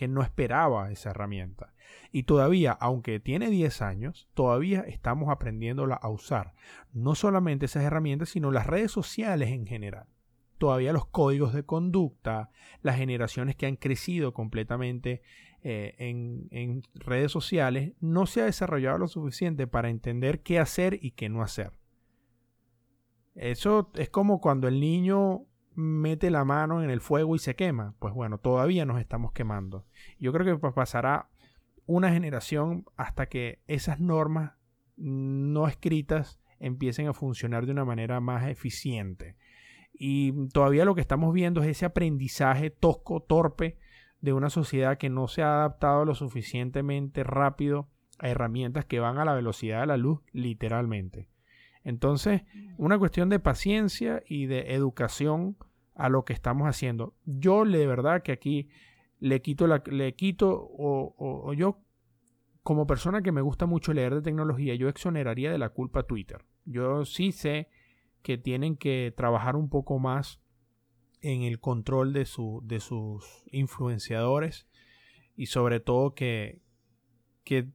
que 0.00 0.08
no 0.08 0.22
esperaba 0.22 0.90
esa 0.90 1.10
herramienta. 1.10 1.74
Y 2.10 2.22
todavía, 2.22 2.72
aunque 2.72 3.20
tiene 3.20 3.50
10 3.50 3.82
años, 3.82 4.30
todavía 4.32 4.80
estamos 4.80 5.28
aprendiéndola 5.28 5.94
a 5.94 6.08
usar. 6.08 6.54
No 6.94 7.14
solamente 7.14 7.66
esas 7.66 7.84
herramientas, 7.84 8.30
sino 8.30 8.50
las 8.50 8.66
redes 8.66 8.90
sociales 8.90 9.50
en 9.50 9.66
general 9.66 10.06
todavía 10.56 10.92
los 10.92 11.06
códigos 11.06 11.54
de 11.54 11.64
conducta, 11.64 12.50
las 12.82 12.96
generaciones 12.96 13.56
que 13.56 13.64
han 13.64 13.76
crecido 13.76 14.34
completamente 14.34 15.22
eh, 15.62 15.94
en, 15.98 16.82
redes 16.94 17.32
sociales, 17.32 17.94
no 18.00 18.26
se 18.26 18.42
ha 18.42 18.44
desarrollado 18.44 18.98
lo 18.98 19.08
suficiente 19.08 19.66
para 19.66 19.88
entender 19.88 20.42
qué 20.42 20.58
hacer 20.58 20.98
y 21.00 21.12
qué 21.12 21.30
no 21.30 21.40
hacer. 21.40 21.72
Eso 23.34 23.90
es 23.94 24.10
como 24.10 24.42
cuando 24.42 24.68
el 24.68 24.80
niño 24.80 25.46
mete 25.80 26.30
la 26.30 26.44
mano 26.44 26.82
en 26.82 26.90
el 26.90 27.00
fuego 27.00 27.34
y 27.34 27.38
se 27.38 27.56
quema. 27.56 27.94
Pues 27.98 28.14
bueno, 28.14 28.38
todavía 28.38 28.84
nos 28.84 29.00
estamos 29.00 29.32
quemando. 29.32 29.86
Yo 30.18 30.32
creo 30.32 30.58
que 30.58 30.72
pasará 30.72 31.28
una 31.86 32.12
generación 32.12 32.84
hasta 32.96 33.26
que 33.26 33.60
esas 33.66 33.98
normas 33.98 34.52
no 34.96 35.66
escritas 35.66 36.40
empiecen 36.60 37.08
a 37.08 37.14
funcionar 37.14 37.66
de 37.66 37.72
una 37.72 37.84
manera 37.84 38.20
más 38.20 38.48
eficiente. 38.48 39.36
Y 39.92 40.48
todavía 40.48 40.84
lo 40.84 40.94
que 40.94 41.00
estamos 41.00 41.32
viendo 41.34 41.62
es 41.62 41.68
ese 41.68 41.86
aprendizaje 41.86 42.70
tosco, 42.70 43.20
torpe 43.20 43.78
de 44.20 44.32
una 44.32 44.50
sociedad 44.50 44.98
que 44.98 45.08
no 45.08 45.28
se 45.28 45.42
ha 45.42 45.58
adaptado 45.58 46.04
lo 46.04 46.14
suficientemente 46.14 47.24
rápido 47.24 47.88
a 48.18 48.28
herramientas 48.28 48.84
que 48.84 49.00
van 49.00 49.18
a 49.18 49.24
la 49.24 49.34
velocidad 49.34 49.80
de 49.80 49.86
la 49.86 49.96
luz, 49.96 50.20
literalmente. 50.32 51.28
Entonces, 51.82 52.42
una 52.76 52.98
cuestión 52.98 53.30
de 53.30 53.40
paciencia 53.40 54.22
y 54.26 54.46
de 54.46 54.74
educación 54.74 55.56
a 56.00 56.08
lo 56.08 56.24
que 56.24 56.32
estamos 56.32 56.66
haciendo. 56.66 57.14
Yo 57.26 57.64
de 57.64 57.86
verdad 57.86 58.22
que 58.22 58.32
aquí 58.32 58.68
le 59.18 59.42
quito, 59.42 59.66
le 59.66 60.14
quito 60.14 60.50
o, 60.50 61.14
o 61.18 61.52
yo 61.52 61.82
como 62.62 62.86
persona 62.86 63.22
que 63.22 63.32
me 63.32 63.40
gusta 63.40 63.66
mucho 63.66 63.92
leer 63.92 64.14
de 64.14 64.22
tecnología, 64.22 64.74
yo 64.74 64.88
exoneraría 64.88 65.52
de 65.52 65.58
la 65.58 65.70
culpa 65.70 66.00
a 66.00 66.02
Twitter. 66.04 66.44
Yo 66.64 67.04
sí 67.04 67.32
sé 67.32 67.68
que 68.22 68.38
tienen 68.38 68.76
que 68.76 69.12
trabajar 69.16 69.56
un 69.56 69.68
poco 69.68 69.98
más 69.98 70.40
en 71.20 71.42
el 71.42 71.60
control 71.60 72.12
de, 72.12 72.24
su, 72.24 72.62
de 72.64 72.80
sus 72.80 73.44
influenciadores 73.50 74.66
y 75.36 75.46
sobre 75.46 75.80
todo 75.80 76.14
que, 76.14 76.60
que, 77.44 77.68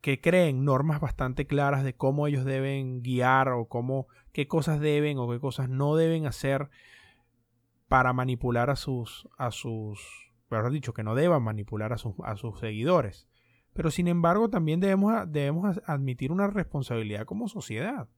que, 0.00 0.20
creen 0.20 0.64
normas 0.64 1.00
bastante 1.00 1.46
claras 1.46 1.84
de 1.84 1.94
cómo 1.94 2.26
ellos 2.26 2.44
deben 2.44 3.02
guiar 3.02 3.48
o 3.48 3.66
cómo, 3.66 4.08
qué 4.32 4.46
cosas 4.46 4.80
deben 4.80 5.18
o 5.18 5.30
qué 5.30 5.38
cosas 5.38 5.68
no 5.68 5.96
deben 5.96 6.26
hacer 6.26 6.70
para 7.92 8.14
manipular 8.14 8.70
a 8.70 8.76
sus, 8.76 9.28
a 9.36 9.50
sus, 9.50 10.00
dicho, 10.70 10.94
que 10.94 11.02
no 11.02 11.14
deban 11.14 11.42
manipular 11.42 11.92
a 11.92 11.98
sus, 11.98 12.14
a 12.24 12.36
sus 12.36 12.58
seguidores. 12.58 13.28
Pero 13.74 13.90
sin 13.90 14.08
embargo 14.08 14.48
también 14.48 14.80
debemos, 14.80 15.30
debemos 15.30 15.78
admitir 15.84 16.32
una 16.32 16.46
responsabilidad 16.46 17.26
como 17.26 17.48
sociedad. 17.48 18.08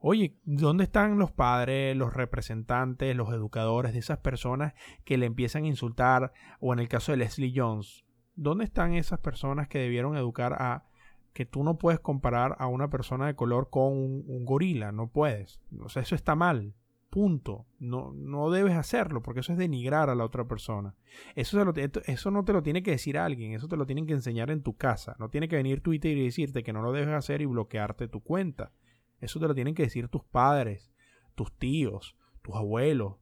Oye, 0.00 0.38
¿dónde 0.44 0.84
están 0.84 1.18
los 1.18 1.30
padres, 1.30 1.94
los 1.94 2.14
representantes, 2.14 3.14
los 3.14 3.28
educadores 3.34 3.92
de 3.92 3.98
esas 3.98 4.20
personas 4.20 4.72
que 5.04 5.18
le 5.18 5.26
empiezan 5.26 5.64
a 5.64 5.68
insultar? 5.68 6.32
O 6.58 6.72
en 6.72 6.78
el 6.78 6.88
caso 6.88 7.12
de 7.12 7.18
Leslie 7.18 7.52
Jones, 7.54 8.06
¿dónde 8.34 8.64
están 8.64 8.94
esas 8.94 9.18
personas 9.18 9.68
que 9.68 9.78
debieron 9.78 10.16
educar 10.16 10.54
a 10.54 10.86
que 11.34 11.44
tú 11.44 11.64
no 11.64 11.76
puedes 11.76 12.00
comparar 12.00 12.56
a 12.60 12.66
una 12.66 12.88
persona 12.88 13.26
de 13.26 13.36
color 13.36 13.68
con 13.68 13.92
un, 13.92 14.46
gorila? 14.46 14.90
No 14.90 15.08
puedes. 15.08 15.60
O 15.82 15.90
sea, 15.90 16.00
eso 16.00 16.14
está 16.14 16.34
mal. 16.34 16.72
Punto. 17.10 17.66
No, 17.78 18.12
no 18.12 18.50
debes 18.50 18.74
hacerlo 18.74 19.22
porque 19.22 19.40
eso 19.40 19.52
es 19.52 19.58
denigrar 19.58 20.10
a 20.10 20.14
la 20.14 20.24
otra 20.24 20.46
persona. 20.46 20.94
Eso, 21.34 21.58
eso 22.06 22.30
no 22.30 22.44
te 22.44 22.52
lo 22.52 22.62
tiene 22.62 22.82
que 22.82 22.90
decir 22.90 23.16
alguien, 23.16 23.52
eso 23.52 23.66
te 23.66 23.76
lo 23.76 23.86
tienen 23.86 24.06
que 24.06 24.12
enseñar 24.12 24.50
en 24.50 24.62
tu 24.62 24.76
casa. 24.76 25.16
No 25.18 25.30
tiene 25.30 25.48
que 25.48 25.56
venir 25.56 25.80
Twitter 25.80 26.16
y 26.16 26.24
decirte 26.24 26.62
que 26.62 26.72
no 26.72 26.82
lo 26.82 26.92
debes 26.92 27.14
hacer 27.14 27.40
y 27.40 27.46
bloquearte 27.46 28.08
tu 28.08 28.20
cuenta. 28.20 28.72
Eso 29.20 29.40
te 29.40 29.48
lo 29.48 29.54
tienen 29.54 29.74
que 29.74 29.84
decir 29.84 30.08
tus 30.08 30.22
padres, 30.22 30.92
tus 31.34 31.50
tíos, 31.56 32.14
tus 32.42 32.54
abuelos. 32.54 33.14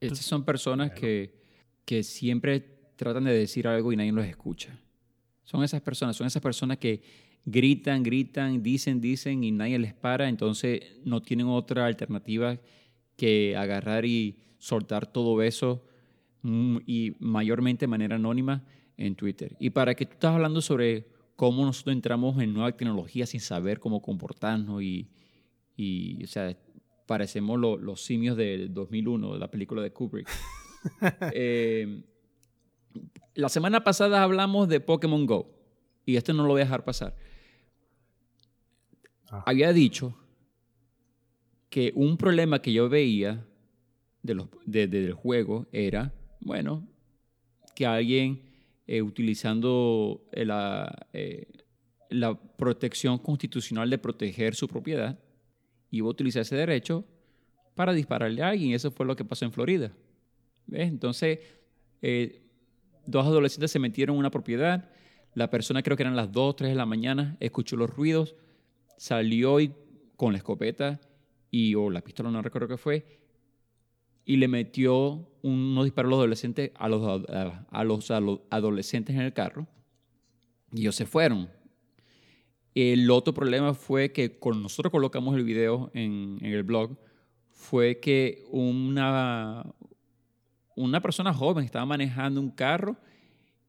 Estas 0.00 0.24
son 0.24 0.44
personas 0.44 0.92
que, 0.92 1.42
que 1.84 2.02
siempre 2.02 2.60
tratan 2.96 3.24
de 3.24 3.32
decir 3.32 3.66
algo 3.66 3.92
y 3.92 3.96
nadie 3.96 4.12
los 4.12 4.24
escucha. 4.24 4.78
Son 5.42 5.64
esas 5.64 5.80
personas, 5.80 6.16
son 6.16 6.26
esas 6.26 6.42
personas 6.42 6.78
que 6.78 7.02
gritan, 7.44 8.02
gritan, 8.02 8.62
dicen, 8.62 9.00
dicen 9.00 9.42
y 9.42 9.50
nadie 9.50 9.78
les 9.78 9.94
para, 9.94 10.28
entonces 10.28 10.82
no 11.04 11.22
tienen 11.22 11.48
otra 11.48 11.86
alternativa 11.86 12.58
que 13.16 13.56
agarrar 13.56 14.04
y 14.04 14.36
soltar 14.58 15.06
todo 15.10 15.42
eso 15.42 15.84
mm, 16.42 16.78
y 16.86 17.16
mayormente 17.18 17.84
de 17.84 17.88
manera 17.88 18.16
anónima 18.16 18.64
en 18.96 19.14
Twitter. 19.16 19.56
Y 19.58 19.70
para 19.70 19.94
que 19.94 20.06
tú 20.06 20.12
estás 20.12 20.34
hablando 20.34 20.60
sobre 20.60 21.08
cómo 21.36 21.64
nosotros 21.64 21.94
entramos 21.94 22.40
en 22.40 22.52
nueva 22.52 22.72
tecnología 22.72 23.26
sin 23.26 23.40
saber 23.40 23.80
cómo 23.80 24.00
comportarnos 24.00 24.82
y, 24.82 25.08
y, 25.76 26.22
o 26.22 26.26
sea, 26.26 26.56
parecemos 27.06 27.58
los 27.58 28.02
simios 28.02 28.36
del 28.36 28.72
2001, 28.72 29.34
de 29.34 29.38
la 29.38 29.50
película 29.50 29.82
de 29.82 29.92
Kubrick. 29.92 30.28
Eh, 31.32 32.02
la 33.34 33.48
semana 33.48 33.84
pasada 33.84 34.24
hablamos 34.24 34.68
de 34.68 34.80
Pokémon 34.80 35.24
Go. 35.26 35.48
Y 36.04 36.16
esto 36.16 36.32
no 36.32 36.42
lo 36.42 36.50
voy 36.50 36.62
a 36.62 36.64
dejar 36.64 36.84
pasar. 36.84 37.14
Ah. 39.30 39.44
Había 39.46 39.72
dicho 39.72 40.16
que 41.72 41.90
un 41.94 42.18
problema 42.18 42.60
que 42.60 42.70
yo 42.70 42.90
veía 42.90 43.46
de 44.22 44.34
los, 44.34 44.48
del 44.66 45.14
juego 45.14 45.66
era, 45.72 46.12
bueno, 46.38 46.86
que 47.74 47.86
alguien 47.86 48.42
eh, 48.86 49.00
utilizando 49.00 50.28
la, 50.32 51.08
eh, 51.14 51.46
la 52.10 52.34
protección 52.34 53.16
constitucional 53.16 53.88
de 53.88 53.96
proteger 53.96 54.54
su 54.54 54.68
propiedad, 54.68 55.18
iba 55.90 56.06
a 56.08 56.10
utilizar 56.10 56.42
ese 56.42 56.56
derecho 56.56 57.06
para 57.74 57.94
dispararle 57.94 58.42
a 58.42 58.50
alguien. 58.50 58.74
Eso 58.74 58.90
fue 58.90 59.06
lo 59.06 59.16
que 59.16 59.24
pasó 59.24 59.46
en 59.46 59.52
Florida. 59.52 59.92
Entonces, 60.70 61.38
eh, 62.02 62.42
dos 63.06 63.24
adolescentes 63.24 63.70
se 63.70 63.78
metieron 63.78 64.16
en 64.16 64.20
una 64.20 64.30
propiedad. 64.30 64.90
La 65.32 65.48
persona, 65.48 65.82
creo 65.82 65.96
que 65.96 66.02
eran 66.02 66.16
las 66.16 66.32
2, 66.32 66.54
3 66.54 66.72
de 66.72 66.76
la 66.76 66.84
mañana, 66.84 67.38
escuchó 67.40 67.76
los 67.76 67.88
ruidos, 67.88 68.36
salió 68.98 69.58
y, 69.58 69.72
con 70.16 70.32
la 70.32 70.36
escopeta 70.36 71.00
y, 71.52 71.74
o 71.74 71.90
la 71.90 72.00
pistola, 72.00 72.30
no 72.30 72.42
recuerdo 72.42 72.66
qué 72.66 72.78
fue, 72.78 73.20
y 74.24 74.36
le 74.38 74.48
metió 74.48 75.28
unos 75.42 75.84
disparos 75.84 76.08
a 76.08 76.10
los 76.10 76.18
adolescentes, 76.20 76.70
a 76.74 76.88
los, 76.88 77.24
a 77.70 77.84
los, 77.84 78.10
a 78.10 78.20
los 78.20 78.40
adolescentes 78.50 79.14
en 79.14 79.22
el 79.22 79.32
carro. 79.34 79.68
Y 80.72 80.80
ellos 80.80 80.96
se 80.96 81.04
fueron. 81.04 81.50
El 82.74 83.10
otro 83.10 83.34
problema 83.34 83.74
fue 83.74 84.12
que 84.12 84.38
cuando 84.38 84.62
nosotros 84.62 84.90
colocamos 84.90 85.36
el 85.36 85.44
video 85.44 85.90
en, 85.92 86.38
el 86.40 86.62
blog, 86.62 86.96
fue 87.50 88.00
que 88.00 88.44
una, 88.50 89.62
una 90.74 91.02
persona 91.02 91.34
joven 91.34 91.66
estaba 91.66 91.84
manejando 91.84 92.40
un 92.40 92.50
carro 92.50 92.96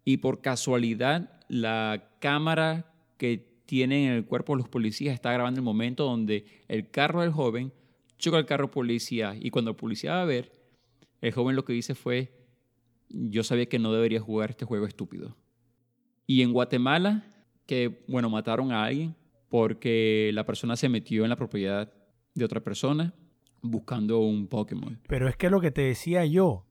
y 0.05 0.17
por 0.17 0.41
casualidad 0.41 1.37
la 1.49 2.11
cámara 2.19 2.93
que 3.17 3.52
tienen 3.73 4.03
en 4.03 4.13
el 4.13 4.25
cuerpo 4.25 4.55
los 4.55 4.69
policías 4.69 5.15
está 5.15 5.33
grabando 5.33 5.59
el 5.59 5.63
momento 5.63 6.03
donde 6.03 6.45
el 6.67 6.91
carro 6.91 7.21
del 7.21 7.31
joven 7.31 7.73
choca 8.19 8.37
el 8.37 8.45
carro 8.45 8.69
policía 8.69 9.35
y 9.35 9.49
cuando 9.49 9.71
el 9.71 9.77
policía 9.77 10.11
va 10.11 10.21
a 10.21 10.25
ver, 10.25 10.51
el 11.21 11.31
joven 11.31 11.55
lo 11.55 11.65
que 11.65 11.73
dice 11.73 11.95
fue, 11.95 12.31
yo 13.09 13.43
sabía 13.43 13.65
que 13.65 13.79
no 13.79 13.91
debería 13.91 14.21
jugar 14.21 14.51
este 14.51 14.63
juego 14.63 14.85
estúpido. 14.85 15.35
Y 16.27 16.43
en 16.43 16.53
Guatemala 16.53 17.25
que, 17.65 18.05
bueno, 18.07 18.29
mataron 18.29 18.71
a 18.71 18.83
alguien 18.83 19.15
porque 19.49 20.29
la 20.35 20.45
persona 20.45 20.75
se 20.75 20.87
metió 20.87 21.23
en 21.23 21.31
la 21.31 21.35
propiedad 21.35 21.91
de 22.35 22.45
otra 22.45 22.63
persona 22.63 23.15
buscando 23.63 24.19
un 24.19 24.49
Pokémon. 24.49 24.99
Pero 25.07 25.27
es 25.27 25.35
que 25.35 25.49
lo 25.49 25.59
que 25.61 25.71
te 25.71 25.81
decía 25.81 26.27
yo, 26.27 26.67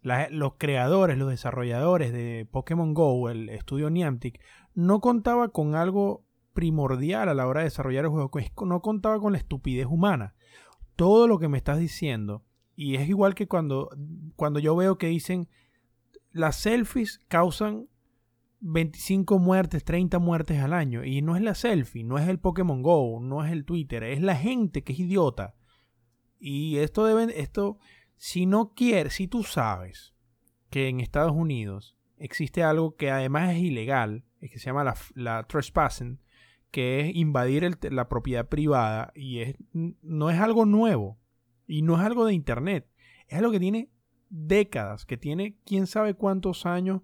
los 0.00 0.54
creadores, 0.56 1.18
los 1.18 1.28
desarrolladores 1.28 2.10
de 2.10 2.48
Pokémon 2.50 2.94
Go, 2.94 3.28
el 3.28 3.50
estudio 3.50 3.90
Niantic, 3.90 4.40
no 4.74 5.02
contaba 5.02 5.48
con 5.50 5.74
algo 5.74 6.24
primordial 6.58 7.28
a 7.28 7.34
la 7.34 7.46
hora 7.46 7.60
de 7.60 7.66
desarrollar 7.66 8.06
el 8.06 8.10
juego, 8.10 8.32
no 8.66 8.82
contaba 8.82 9.20
con 9.20 9.30
la 9.30 9.38
estupidez 9.38 9.86
humana. 9.86 10.34
Todo 10.96 11.28
lo 11.28 11.38
que 11.38 11.46
me 11.46 11.56
estás 11.56 11.78
diciendo, 11.78 12.42
y 12.74 12.96
es 12.96 13.08
igual 13.08 13.36
que 13.36 13.46
cuando, 13.46 13.90
cuando 14.34 14.58
yo 14.58 14.74
veo 14.74 14.98
que 14.98 15.06
dicen 15.06 15.48
las 16.32 16.56
selfies 16.56 17.20
causan 17.28 17.86
25 18.58 19.38
muertes, 19.38 19.84
30 19.84 20.18
muertes 20.18 20.60
al 20.60 20.72
año. 20.72 21.04
Y 21.04 21.22
no 21.22 21.36
es 21.36 21.42
la 21.42 21.54
selfie, 21.54 22.02
no 22.02 22.18
es 22.18 22.28
el 22.28 22.40
Pokémon 22.40 22.82
Go, 22.82 23.20
no 23.22 23.44
es 23.44 23.52
el 23.52 23.64
Twitter, 23.64 24.02
es 24.02 24.20
la 24.20 24.34
gente 24.34 24.82
que 24.82 24.94
es 24.94 24.98
idiota. 24.98 25.54
Y 26.40 26.78
esto 26.78 27.04
deben, 27.04 27.30
esto, 27.36 27.78
si 28.16 28.46
no 28.46 28.74
quieres, 28.74 29.14
si 29.14 29.28
tú 29.28 29.44
sabes 29.44 30.12
que 30.70 30.88
en 30.88 30.98
Estados 30.98 31.36
Unidos 31.36 31.96
existe 32.16 32.64
algo 32.64 32.96
que 32.96 33.12
además 33.12 33.54
es 33.54 33.58
ilegal, 33.58 34.24
que 34.40 34.58
se 34.58 34.66
llama 34.66 34.92
la, 35.14 35.44
trespassing, 35.44 36.20
que 36.70 37.00
es 37.00 37.16
invadir 37.16 37.78
la 37.90 38.08
propiedad 38.08 38.48
privada 38.48 39.12
y 39.14 39.40
es, 39.40 39.56
no 39.72 40.30
es 40.30 40.38
algo 40.38 40.66
nuevo 40.66 41.18
y 41.66 41.82
no 41.82 41.96
es 41.96 42.00
algo 42.02 42.26
de 42.26 42.34
internet, 42.34 42.86
es 43.28 43.38
algo 43.38 43.52
que 43.52 43.60
tiene 43.60 43.90
décadas, 44.30 45.06
que 45.06 45.16
tiene 45.16 45.56
quién 45.64 45.86
sabe 45.86 46.14
cuántos 46.14 46.66
años 46.66 47.02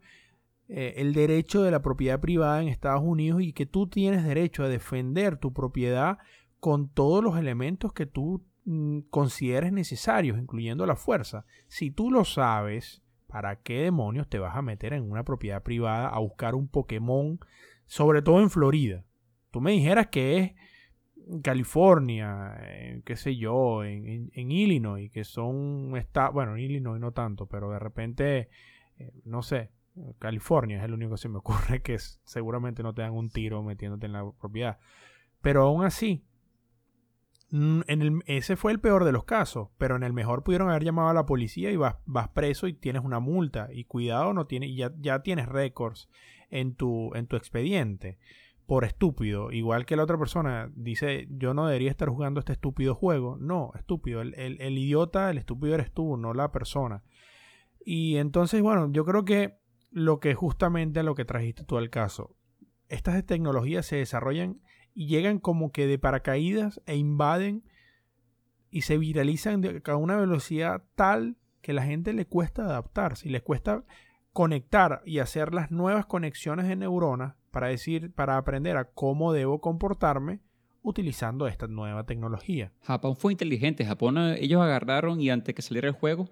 eh, 0.68 0.94
el 0.96 1.12
derecho 1.12 1.62
de 1.62 1.70
la 1.70 1.82
propiedad 1.82 2.20
privada 2.20 2.62
en 2.62 2.68
Estados 2.68 3.02
Unidos 3.04 3.42
y 3.42 3.52
que 3.52 3.66
tú 3.66 3.86
tienes 3.86 4.24
derecho 4.24 4.64
a 4.64 4.68
defender 4.68 5.36
tu 5.36 5.52
propiedad 5.52 6.18
con 6.58 6.88
todos 6.88 7.22
los 7.22 7.36
elementos 7.36 7.92
que 7.92 8.06
tú 8.06 8.42
mm, 8.64 9.00
consideres 9.10 9.72
necesarios, 9.72 10.38
incluyendo 10.38 10.86
la 10.86 10.96
fuerza. 10.96 11.44
Si 11.68 11.90
tú 11.90 12.10
lo 12.10 12.24
sabes, 12.24 13.02
¿para 13.26 13.56
qué 13.56 13.82
demonios 13.82 14.28
te 14.28 14.38
vas 14.38 14.56
a 14.56 14.62
meter 14.62 14.94
en 14.94 15.10
una 15.10 15.24
propiedad 15.24 15.62
privada 15.62 16.08
a 16.08 16.18
buscar 16.18 16.54
un 16.54 16.68
Pokémon, 16.68 17.38
sobre 17.84 18.22
todo 18.22 18.40
en 18.40 18.48
Florida? 18.48 19.04
Tú 19.54 19.60
me 19.60 19.70
dijeras 19.70 20.08
que 20.08 20.38
es 20.38 20.52
California, 21.44 22.60
qué 23.04 23.14
sé 23.14 23.36
yo, 23.36 23.84
en, 23.84 24.32
Illinois, 24.34 25.12
que 25.12 25.22
son 25.22 25.96
estados, 25.96 26.34
bueno, 26.34 26.56
en 26.56 26.64
Illinois 26.64 27.00
no 27.00 27.12
tanto, 27.12 27.46
pero 27.46 27.70
de 27.70 27.78
repente, 27.78 28.48
eh, 28.98 29.12
no 29.24 29.42
sé, 29.42 29.70
California 30.18 30.78
es 30.78 30.82
el 30.82 30.92
único 30.92 31.12
que 31.12 31.18
se 31.18 31.28
me 31.28 31.38
ocurre 31.38 31.82
que 31.82 31.96
seguramente 32.24 32.82
no 32.82 32.94
te 32.94 33.02
dan 33.02 33.12
un 33.12 33.30
tiro 33.30 33.62
metiéndote 33.62 34.06
en 34.06 34.12
la 34.14 34.28
propiedad. 34.32 34.80
Pero 35.40 35.62
aún 35.62 35.84
así, 35.84 36.24
en 37.52 37.84
el, 37.86 38.24
ese 38.26 38.56
fue 38.56 38.72
el 38.72 38.80
peor 38.80 39.04
de 39.04 39.12
los 39.12 39.22
casos, 39.22 39.68
pero 39.78 39.94
en 39.94 40.02
el 40.02 40.12
mejor 40.12 40.42
pudieron 40.42 40.68
haber 40.68 40.82
llamado 40.82 41.10
a 41.10 41.14
la 41.14 41.26
policía 41.26 41.70
y 41.70 41.76
vas, 41.76 41.94
vas 42.06 42.26
preso 42.30 42.66
y 42.66 42.72
tienes 42.72 43.04
una 43.04 43.20
multa. 43.20 43.68
Y 43.72 43.84
cuidado, 43.84 44.32
no 44.32 44.48
tiene, 44.48 44.74
ya, 44.74 44.90
ya 44.98 45.22
tienes 45.22 45.46
récords 45.46 46.08
en 46.50 46.74
tu, 46.74 47.14
en 47.14 47.28
tu 47.28 47.36
expediente 47.36 48.18
por 48.66 48.84
estúpido, 48.84 49.52
igual 49.52 49.84
que 49.84 49.96
la 49.96 50.04
otra 50.04 50.18
persona 50.18 50.70
dice 50.74 51.26
yo 51.30 51.52
no 51.52 51.66
debería 51.66 51.90
estar 51.90 52.08
jugando 52.08 52.40
este 52.40 52.52
estúpido 52.52 52.94
juego. 52.94 53.36
No, 53.38 53.72
estúpido, 53.76 54.22
el, 54.22 54.34
el, 54.34 54.78
idiota, 54.78 55.30
el 55.30 55.38
estúpido 55.38 55.74
eres 55.74 55.92
tú, 55.92 56.16
no 56.16 56.32
la 56.32 56.50
persona. 56.50 57.02
Y 57.84 58.16
entonces, 58.16 58.62
bueno, 58.62 58.90
yo 58.90 59.04
creo 59.04 59.24
que 59.24 59.58
lo 59.90 60.18
que 60.18 60.34
justamente 60.34 61.02
lo 61.02 61.14
que 61.14 61.26
trajiste 61.26 61.64
tú 61.64 61.76
al 61.76 61.90
caso, 61.90 62.36
estas 62.88 63.22
tecnologías 63.26 63.86
se 63.86 63.96
desarrollan 63.96 64.60
y 64.94 65.08
llegan 65.08 65.38
como 65.38 65.70
que 65.70 65.86
de 65.86 65.98
paracaídas 65.98 66.80
e 66.86 66.96
invaden 66.96 67.64
y 68.70 68.82
se 68.82 68.96
viralizan 68.96 69.62
a 69.84 69.96
una 69.96 70.16
velocidad 70.16 70.84
tal 70.94 71.36
que 71.60 71.74
la 71.74 71.82
gente 71.82 72.12
le 72.12 72.26
cuesta 72.26 72.64
adaptarse 72.64 73.28
y 73.28 73.30
les 73.30 73.42
cuesta 73.42 73.84
conectar 74.32 75.02
y 75.04 75.18
hacer 75.18 75.54
las 75.54 75.70
nuevas 75.70 76.06
conexiones 76.06 76.66
de 76.66 76.76
neuronas 76.76 77.36
para 77.54 77.68
decir, 77.68 78.10
para 78.10 78.36
aprender 78.36 78.76
a 78.76 78.84
cómo 78.84 79.32
debo 79.32 79.60
comportarme 79.60 80.40
utilizando 80.82 81.46
esta 81.46 81.68
nueva 81.68 82.04
tecnología. 82.04 82.72
Japón 82.82 83.14
fue 83.14 83.32
inteligente. 83.32 83.86
Japón, 83.86 84.18
eh, 84.18 84.38
ellos 84.40 84.60
agarraron 84.60 85.20
y 85.20 85.30
antes 85.30 85.54
que 85.54 85.62
saliera 85.62 85.86
el 85.86 85.94
juego, 85.94 86.28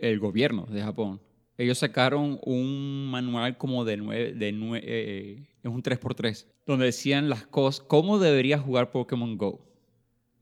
el 0.00 0.18
gobierno 0.18 0.66
de 0.66 0.82
Japón, 0.82 1.20
ellos 1.56 1.78
sacaron 1.78 2.40
un 2.42 3.08
manual 3.08 3.56
como 3.56 3.84
de 3.84 3.96
nueve, 3.98 4.32
de 4.32 4.50
nueve, 4.50 4.84
eh, 4.84 5.46
es 5.62 5.70
un 5.70 5.80
3x3, 5.80 6.48
donde 6.66 6.86
decían 6.86 7.28
las 7.28 7.46
cosas, 7.46 7.86
cómo 7.86 8.18
debería 8.18 8.58
jugar 8.58 8.90
Pokémon 8.90 9.38
Go. 9.38 9.60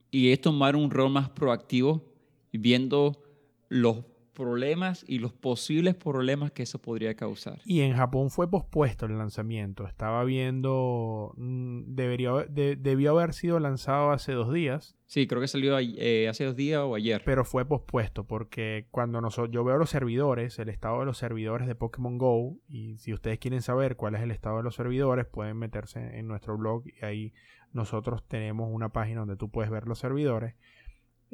Y 0.09 0.31
es 0.31 0.41
tomar 0.41 0.75
un 0.75 0.89
rol 0.89 1.11
más 1.11 1.29
proactivo, 1.29 2.03
viendo 2.51 3.23
los 3.69 3.97
problemas 4.33 5.05
y 5.07 5.19
los 5.19 5.31
posibles 5.33 5.95
problemas 5.95 6.51
que 6.51 6.63
eso 6.63 6.79
podría 6.79 7.15
causar. 7.15 7.59
Y 7.65 7.81
en 7.81 7.95
Japón 7.95 8.29
fue 8.29 8.49
pospuesto 8.49 9.05
el 9.05 9.17
lanzamiento. 9.17 9.87
Estaba 9.87 10.23
viendo, 10.23 11.33
mm, 11.37 11.95
debería, 11.95 12.31
debió 12.49 13.11
haber 13.11 13.33
sido 13.33 13.59
lanzado 13.59 14.11
hace 14.11 14.33
dos 14.33 14.51
días. 14.51 14.97
Sí, 15.05 15.27
creo 15.27 15.41
que 15.41 15.47
salió 15.47 15.77
eh, 15.79 16.27
hace 16.27 16.45
dos 16.45 16.55
días 16.55 16.81
o 16.81 16.95
ayer. 16.95 17.21
Pero 17.23 17.45
fue 17.45 17.65
pospuesto 17.65 18.25
porque 18.25 18.87
cuando 18.89 19.21
yo 19.49 19.63
veo 19.63 19.77
los 19.77 19.91
servidores, 19.91 20.57
el 20.57 20.69
estado 20.69 20.99
de 21.01 21.05
los 21.05 21.17
servidores 21.17 21.67
de 21.67 21.75
Pokémon 21.75 22.17
Go, 22.17 22.57
y 22.67 22.97
si 22.97 23.13
ustedes 23.13 23.37
quieren 23.37 23.61
saber 23.61 23.95
cuál 23.95 24.15
es 24.15 24.21
el 24.21 24.31
estado 24.31 24.57
de 24.57 24.63
los 24.63 24.75
servidores, 24.75 25.25
pueden 25.27 25.57
meterse 25.57 26.17
en 26.17 26.27
nuestro 26.27 26.57
blog 26.57 26.83
y 26.87 27.05
ahí 27.05 27.33
nosotros 27.73 28.23
tenemos 28.27 28.69
una 28.71 28.89
página 28.89 29.21
donde 29.21 29.35
tú 29.35 29.49
puedes 29.49 29.71
ver 29.71 29.87
los 29.87 29.99
servidores. 29.99 30.55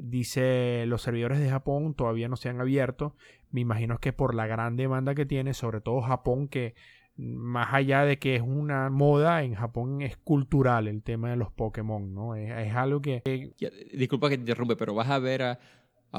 Dice, 0.01 0.85
los 0.87 1.01
servidores 1.01 1.39
de 1.39 1.49
Japón 1.49 1.93
todavía 1.93 2.29
no 2.29 2.35
se 2.35 2.49
han 2.49 2.61
abierto. 2.61 3.15
Me 3.51 3.61
imagino 3.61 3.99
que 3.99 4.13
por 4.13 4.33
la 4.33 4.47
gran 4.47 4.75
demanda 4.75 5.15
que 5.15 5.25
tiene, 5.25 5.53
sobre 5.53 5.81
todo 5.81 6.01
Japón, 6.01 6.47
que 6.47 6.75
más 7.19 7.73
allá 7.73 8.05
de 8.05 8.17
que 8.17 8.35
es 8.35 8.41
una 8.41 8.89
moda, 8.89 9.43
en 9.43 9.53
Japón 9.53 10.01
es 10.01 10.15
cultural 10.15 10.87
el 10.87 11.03
tema 11.03 11.29
de 11.29 11.35
los 11.35 11.51
Pokémon, 11.51 12.13
¿no? 12.13 12.35
Es, 12.35 12.73
algo 12.73 13.01
que... 13.01 13.21
disculpa 13.93 14.29
que 14.29 14.37
te 14.37 14.43
interrumpe, 14.43 14.77
pero 14.77 14.93
vas 14.93 15.09
a 15.09 15.19
ver 15.19 15.41
a, 15.41 15.59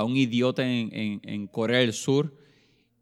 un 0.04 0.16
idiota 0.16 0.62
en, 0.66 1.46
Corea 1.46 1.78
del 1.78 1.94
Sur 1.94 2.36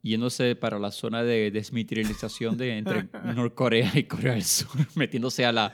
yéndose 0.00 0.54
para 0.54 0.78
la 0.78 0.92
zona 0.92 1.24
de 1.24 1.50
desmilitarización 1.50 2.56
de 2.56 2.78
entre 2.78 3.08
Norcorea 3.34 3.90
y 3.94 4.04
Corea 4.04 4.34
del 4.34 4.44
Sur, 4.44 4.70
metiéndose 4.94 5.44
a 5.44 5.50
la, 5.50 5.72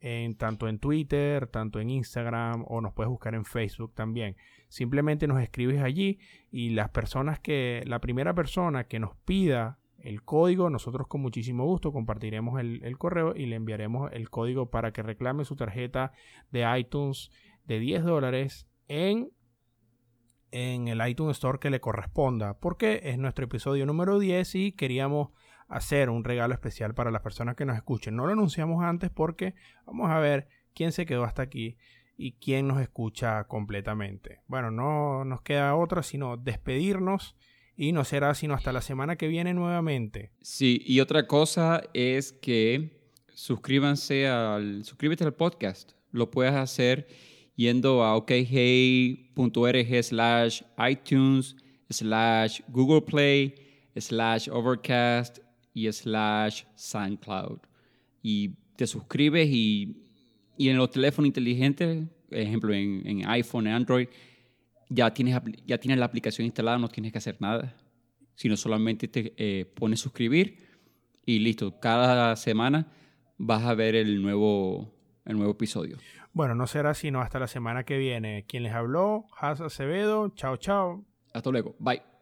En, 0.00 0.36
tanto 0.36 0.68
en 0.68 0.78
Twitter, 0.78 1.48
tanto 1.48 1.80
en 1.80 1.90
Instagram 1.90 2.64
o 2.68 2.80
nos 2.80 2.92
puedes 2.94 3.10
buscar 3.10 3.34
en 3.34 3.44
Facebook 3.44 3.92
también. 3.94 4.36
Simplemente 4.68 5.26
nos 5.26 5.42
escribes 5.42 5.82
allí 5.82 6.20
y 6.50 6.70
las 6.70 6.88
personas 6.90 7.40
que, 7.40 7.82
la 7.84 8.00
primera 8.00 8.32
persona 8.32 8.84
que 8.84 9.00
nos 9.00 9.16
pida 9.16 9.80
el 9.98 10.22
código, 10.22 10.70
nosotros 10.70 11.08
con 11.08 11.20
muchísimo 11.20 11.64
gusto 11.64 11.92
compartiremos 11.92 12.60
el 12.60 12.96
correo 12.96 13.34
y 13.34 13.46
le 13.46 13.56
enviaremos 13.56 14.12
el 14.12 14.30
código 14.30 14.70
para 14.70 14.92
que 14.92 15.02
reclame 15.02 15.44
su 15.44 15.56
tarjeta 15.56 16.12
de 16.52 16.64
iTunes 16.78 17.32
de 17.68 17.78
10 17.78 18.02
dólares 18.02 18.66
en, 18.88 19.30
en 20.50 20.88
el 20.88 21.06
iTunes 21.06 21.36
Store 21.36 21.60
que 21.60 21.70
le 21.70 21.80
corresponda, 21.80 22.58
porque 22.58 23.02
es 23.04 23.18
nuestro 23.18 23.44
episodio 23.44 23.86
número 23.86 24.18
10 24.18 24.54
y 24.56 24.72
queríamos 24.72 25.28
hacer 25.68 26.08
un 26.08 26.24
regalo 26.24 26.54
especial 26.54 26.94
para 26.94 27.10
las 27.10 27.20
personas 27.20 27.54
que 27.54 27.66
nos 27.66 27.76
escuchen. 27.76 28.16
No 28.16 28.26
lo 28.26 28.32
anunciamos 28.32 28.82
antes 28.82 29.10
porque 29.10 29.54
vamos 29.86 30.10
a 30.10 30.18
ver 30.18 30.48
quién 30.74 30.92
se 30.92 31.04
quedó 31.04 31.24
hasta 31.24 31.42
aquí 31.42 31.76
y 32.16 32.32
quién 32.32 32.66
nos 32.66 32.80
escucha 32.80 33.44
completamente. 33.44 34.40
Bueno, 34.46 34.70
no 34.70 35.26
nos 35.26 35.42
queda 35.42 35.76
otra 35.76 36.02
sino 36.02 36.38
despedirnos 36.38 37.36
y 37.76 37.92
no 37.92 38.04
será 38.04 38.34
sino 38.34 38.54
hasta 38.54 38.72
la 38.72 38.80
semana 38.80 39.16
que 39.16 39.28
viene 39.28 39.52
nuevamente. 39.52 40.32
Sí, 40.40 40.82
y 40.86 41.00
otra 41.00 41.26
cosa 41.26 41.82
es 41.92 42.32
que 42.32 42.98
suscríbanse 43.28 44.26
al, 44.26 44.84
suscríbete 44.84 45.24
al 45.24 45.34
podcast. 45.34 45.92
Lo 46.10 46.30
puedes 46.30 46.54
hacer 46.54 47.06
yendo 47.58 48.04
a 48.04 48.14
okhey.org 48.14 50.02
slash 50.04 50.62
iTunes 50.78 51.56
slash 51.90 52.60
Google 52.68 53.02
Play 53.02 53.54
slash 53.96 54.48
Overcast 54.48 55.40
y 55.74 55.90
slash 55.90 56.62
SoundCloud. 56.76 57.58
Y 58.22 58.50
te 58.76 58.86
suscribes 58.86 59.48
y, 59.50 60.04
y 60.56 60.68
en 60.68 60.76
los 60.76 60.92
teléfonos 60.92 61.26
inteligentes, 61.26 62.06
ejemplo 62.30 62.72
en, 62.72 63.02
en 63.04 63.28
iPhone, 63.28 63.66
en 63.66 63.72
Android, 63.72 64.06
ya 64.88 65.12
tienes, 65.12 65.34
ya 65.66 65.78
tienes 65.78 65.98
la 65.98 66.06
aplicación 66.06 66.44
instalada, 66.44 66.78
no 66.78 66.88
tienes 66.88 67.10
que 67.10 67.18
hacer 67.18 67.38
nada, 67.40 67.76
sino 68.36 68.56
solamente 68.56 69.08
te 69.08 69.34
eh, 69.36 69.64
pones 69.64 69.98
suscribir 69.98 70.58
y 71.26 71.40
listo. 71.40 71.80
Cada 71.80 72.36
semana 72.36 72.86
vas 73.36 73.64
a 73.64 73.74
ver 73.74 73.96
el 73.96 74.22
nuevo, 74.22 74.94
el 75.24 75.36
nuevo 75.36 75.52
episodio. 75.52 75.98
Bueno, 76.32 76.54
no 76.54 76.66
será 76.66 76.94
sino 76.94 77.20
hasta 77.20 77.38
la 77.38 77.46
semana 77.46 77.84
que 77.84 77.98
viene. 77.98 78.44
Quien 78.46 78.62
les 78.62 78.72
habló, 78.72 79.26
Haz 79.38 79.60
Acevedo. 79.60 80.28
Chao, 80.30 80.56
chao. 80.56 81.04
Hasta 81.32 81.50
luego. 81.50 81.74
Bye. 81.78 82.17